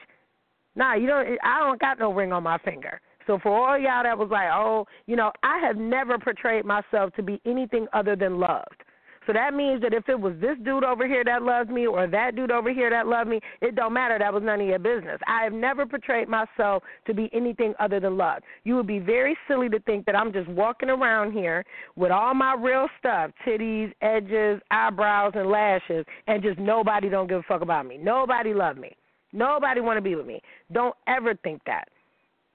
Nah, 0.76 0.96
you 0.96 1.08
don't. 1.08 1.38
I 1.44 1.60
don't 1.60 1.80
got 1.80 2.00
no 2.00 2.12
ring 2.12 2.34
on 2.34 2.44
my 2.44 2.58
finger. 2.58 3.00
So 3.26 3.40
for 3.42 3.56
all 3.56 3.78
y'all 3.78 4.04
that 4.04 4.18
was 4.18 4.30
like, 4.30 4.50
oh, 4.52 4.86
you 5.06 5.16
know, 5.16 5.32
I 5.44 5.60
have 5.60 5.78
never 5.78 6.18
portrayed 6.18 6.66
myself 6.66 7.14
to 7.14 7.24
be 7.24 7.40
anything 7.46 7.88
other 7.94 8.16
than 8.16 8.40
loved. 8.40 8.83
So 9.26 9.34
that 9.34 9.54
means 9.54 9.82
that 9.82 9.94
if 9.94 10.10
it 10.10 10.20
was 10.20 10.34
this 10.42 10.58
dude 10.64 10.84
over 10.84 11.08
here 11.08 11.24
that 11.24 11.44
loves 11.44 11.70
me 11.70 11.88
or 11.88 12.08
that 12.08 12.36
dude 12.36 12.52
over 12.52 12.74
here 12.74 12.90
that 12.90 13.08
loved 13.08 13.30
me, 13.30 13.40
it 13.62 13.76
don't 13.76 13.94
matter. 13.94 14.20
That 14.20 14.34
was 14.34 14.44
none 14.44 14.60
of 14.60 14.68
your 14.68 14.80
business. 14.80 15.20
I 15.28 15.44
have 15.44 15.54
never 15.54 15.86
portrayed 15.86 16.28
myself 16.28 16.84
to 17.08 17.14
be 17.14 17.30
anything 17.34 17.74
other 17.80 18.00
than 18.00 18.18
love. 18.18 18.42
You 18.64 18.76
would 18.76 18.88
be 18.88 19.00
very 19.00 19.38
silly 19.48 19.70
to 19.70 19.80
think 19.82 20.06
that 20.06 20.16
I'm 20.16 20.34
just 20.34 20.50
walking 20.50 20.90
around 20.90 21.32
here 21.32 21.64
with 21.96 22.12
all 22.12 22.34
my 22.34 22.56
real 22.56 22.88
stuff, 23.00 23.32
titties, 23.48 23.94
edges, 24.02 24.62
eyebrows, 24.72 25.34
and 25.36 25.50
lashes, 25.50 26.06
and 26.28 26.44
just 26.44 26.60
nobody 26.60 27.10
don't 27.10 27.28
give 27.28 27.40
a 27.40 27.44
fuck 27.44 27.62
about 27.62 27.86
me. 27.86 27.98
Nobody 27.98 28.54
love 28.54 28.78
me. 28.78 28.96
Nobody 29.32 29.82
want 29.82 29.98
to 29.98 30.02
be 30.02 30.16
with 30.16 30.28
me. 30.28 30.42
Don't 30.72 30.96
ever 31.08 31.34
think 31.44 31.62
that. 31.66 31.88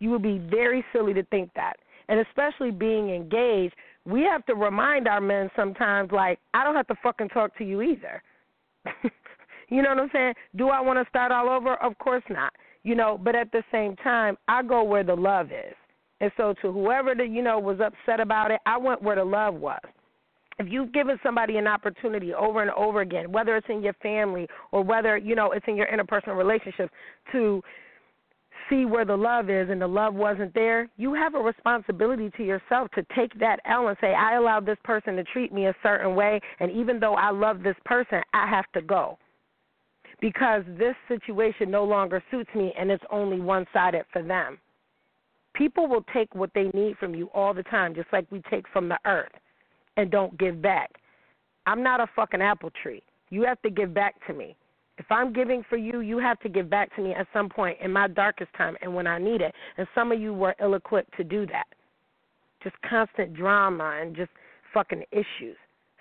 You 0.01 0.11
would 0.11 0.23
be 0.23 0.39
very 0.39 0.85
silly 0.93 1.13
to 1.15 1.25
think 1.25 1.51
that. 1.57 1.75
And 2.09 2.21
especially 2.21 2.71
being 2.71 3.11
engaged, 3.11 3.75
we 4.09 4.23
have 4.23 4.45
to 4.47 4.55
remind 4.55 5.07
our 5.07 5.21
men 5.21 5.51
sometimes, 5.55 6.11
like, 6.11 6.39
I 6.55 6.65
don't 6.65 6.75
have 6.75 6.87
to 6.89 6.95
fucking 7.03 7.29
talk 7.29 7.57
to 7.59 7.65
you 7.65 7.83
either. 7.83 8.23
you 9.69 9.83
know 9.83 9.91
what 9.91 9.99
I'm 9.99 10.11
saying? 10.13 10.35
Do 10.57 10.71
I 10.71 10.81
want 10.81 10.99
to 10.99 11.09
start 11.11 11.31
all 11.31 11.49
over? 11.49 11.75
Of 11.75 11.99
course 11.99 12.23
not. 12.31 12.53
You 12.85 12.95
know, 12.95 13.21
but 13.23 13.35
at 13.35 13.53
the 13.53 13.63
same 13.71 13.97
time, 13.97 14.39
I 14.47 14.63
go 14.63 14.83
where 14.83 15.05
the 15.05 15.15
love 15.15 15.47
is. 15.47 15.75
And 16.21 16.33
so 16.37 16.55
to 16.63 16.73
whoever 16.73 17.15
that, 17.15 17.29
you 17.31 17.43
know, 17.43 17.59
was 17.59 17.81
upset 17.81 18.21
about 18.21 18.51
it, 18.51 18.61
I 18.67 18.79
went 18.79 19.03
where 19.03 19.17
the 19.17 19.25
love 19.25 19.55
was. 19.55 19.81
If 20.59 20.67
you've 20.69 20.93
given 20.93 21.19
somebody 21.23 21.57
an 21.59 21.69
opportunity 21.69 22.35
over 22.35 22.63
and 22.63 22.71
over 22.73 23.03
again, 23.03 23.31
whether 23.31 23.57
it's 23.57 23.69
in 23.69 23.83
your 23.83 23.93
family 23.95 24.49
or 24.73 24.83
whether, 24.83 25.17
you 25.17 25.37
know, 25.37 25.53
it's 25.53 25.67
in 25.69 25.77
your 25.77 25.87
interpersonal 25.87 26.37
relationships, 26.37 26.93
to 27.31 27.63
see 28.69 28.85
where 28.85 29.05
the 29.05 29.17
love 29.17 29.51
is 29.51 29.69
and 29.71 29.81
the 29.81 29.87
love 29.87 30.15
wasn't 30.15 30.55
there, 30.55 30.89
you 30.97 31.15
have 31.15 31.35
a 31.35 31.39
responsibility 31.39 32.31
to 32.37 32.45
yourself 32.45 32.91
to 32.95 33.05
take 33.15 33.39
that 33.39 33.61
L 33.65 33.89
and 33.89 33.97
say, 34.01 34.15
I 34.15 34.37
allowed 34.37 34.67
this 34.67 34.79
person 34.85 35.17
to 35.17 35.25
treat 35.25 35.53
me 35.53 35.67
a 35.67 35.75
certain 35.83 36.15
way, 36.15 36.41
and 36.61 36.71
even 36.71 37.01
though 37.01 37.15
I 37.15 37.31
love 37.31 37.63
this 37.63 37.77
person, 37.85 38.21
I 38.33 38.47
have 38.49 38.71
to 38.75 38.83
go. 38.83 39.19
Because 40.21 40.63
this 40.79 40.97
situation 41.07 41.71
no 41.71 41.85
longer 41.85 42.23
suits 42.31 42.51
me 42.55 42.73
and 42.79 42.91
it's 42.91 43.05
only 43.11 43.41
one 43.41 43.67
sided 43.73 44.05
for 44.13 44.23
them. 44.23 44.59
People 45.55 45.87
will 45.87 46.05
take 46.13 46.35
what 46.35 46.51
they 46.55 46.71
need 46.75 46.97
from 46.99 47.15
you 47.15 47.31
all 47.35 47.55
the 47.55 47.63
time, 47.65 47.95
just 47.95 48.09
like 48.13 48.27
we 48.31 48.43
take 48.51 48.67
from 48.73 48.89
the 48.89 48.99
earth 49.05 49.33
and 49.97 50.11
don't 50.11 50.37
give 50.39 50.61
back. 50.61 50.91
I'm 51.67 51.83
not 51.83 52.01
a 52.01 52.07
fucking 52.17 52.43
apple 52.43 52.71
tree. 52.83 53.03
You 53.31 53.43
have 53.43 53.61
to 53.63 53.71
give 53.71 53.93
back 53.93 54.15
to 54.27 54.33
me. 54.33 54.57
If 54.99 55.07
I'm 55.11 55.33
giving 55.33 55.63
for 55.69 55.77
you, 55.77 56.01
you 56.01 56.19
have 56.19 56.41
to 56.41 56.49
give 56.49 56.69
back 56.69 56.95
to 56.97 57.03
me 57.03 57.15
at 57.15 57.27
some 57.33 57.49
point 57.49 57.79
in 57.81 57.93
my 57.93 58.09
darkest 58.09 58.53
time 58.57 58.77
and 58.83 58.95
when 58.95 59.07
I 59.07 59.19
need 59.19 59.41
it. 59.41 59.55
And 59.77 59.87
some 59.95 60.13
of 60.13 60.21
you 60.21 60.35
were 60.35 60.55
ill 60.61 60.75
equipped 60.75 61.17
to 61.17 61.25
do 61.25 61.47
that. 61.47 61.67
Just 62.63 62.75
constant 62.89 63.35
drama 63.35 64.01
and 64.03 64.17
just 64.17 64.31
fucking 64.75 65.05
issues. 65.13 65.57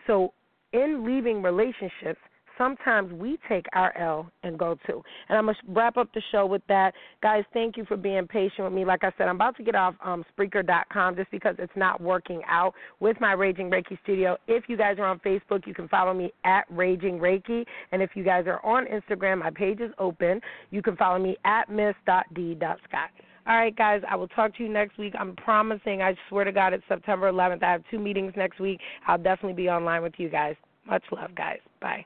So, 0.07 0.33
in 0.73 1.05
leaving 1.05 1.41
relationships, 1.41 2.19
sometimes 2.57 3.11
we 3.13 3.37
take 3.47 3.65
our 3.73 3.95
L 3.97 4.31
and 4.43 4.57
go 4.57 4.77
to. 4.87 5.01
And 5.29 5.37
I'm 5.37 5.45
going 5.45 5.55
to 5.55 5.71
wrap 5.71 5.97
up 5.97 6.13
the 6.13 6.21
show 6.31 6.45
with 6.45 6.61
that. 6.67 6.93
Guys, 7.21 7.43
thank 7.53 7.77
you 7.77 7.85
for 7.85 7.97
being 7.97 8.27
patient 8.27 8.65
with 8.65 8.73
me. 8.73 8.85
Like 8.85 9.03
I 9.03 9.11
said, 9.17 9.27
I'm 9.27 9.35
about 9.35 9.55
to 9.57 9.63
get 9.63 9.75
off 9.75 9.95
um, 10.03 10.23
Spreaker.com 10.37 11.15
just 11.15 11.31
because 11.31 11.55
it's 11.59 11.73
not 11.75 12.01
working 12.01 12.41
out 12.47 12.73
with 12.99 13.19
my 13.19 13.33
Raging 13.33 13.69
Reiki 13.69 13.97
studio. 14.03 14.37
If 14.47 14.65
you 14.67 14.77
guys 14.77 14.97
are 14.99 15.05
on 15.05 15.19
Facebook, 15.19 15.65
you 15.65 15.73
can 15.73 15.87
follow 15.87 16.13
me 16.13 16.31
at 16.45 16.65
Raging 16.69 17.19
Reiki. 17.19 17.65
And 17.91 18.01
if 18.01 18.11
you 18.15 18.23
guys 18.23 18.45
are 18.47 18.63
on 18.65 18.85
Instagram, 18.85 19.39
my 19.39 19.49
page 19.49 19.79
is 19.79 19.91
open. 19.99 20.41
You 20.71 20.81
can 20.81 20.95
follow 20.95 21.19
me 21.19 21.37
at 21.45 21.69
miss.d.scott. 21.69 23.09
All 23.47 23.55
right, 23.55 23.73
guys, 23.73 24.01
I 24.09 24.17
will 24.17 24.27
talk 24.27 24.55
to 24.57 24.63
you 24.63 24.69
next 24.69 24.97
week. 24.97 25.13
I'm 25.17 25.33
promising, 25.37 26.01
I 26.01 26.15
swear 26.27 26.43
to 26.43 26.51
God, 26.51 26.73
it's 26.73 26.83
September 26.89 27.31
11th. 27.31 27.63
I 27.63 27.71
have 27.71 27.83
two 27.89 27.97
meetings 27.97 28.33
next 28.35 28.59
week. 28.59 28.81
I'll 29.07 29.17
definitely 29.17 29.53
be 29.53 29.69
online 29.69 30.03
with 30.03 30.15
you 30.17 30.27
guys. 30.27 30.55
Much 30.85 31.03
love, 31.11 31.33
guys. 31.33 31.59
Bye. 31.81 32.05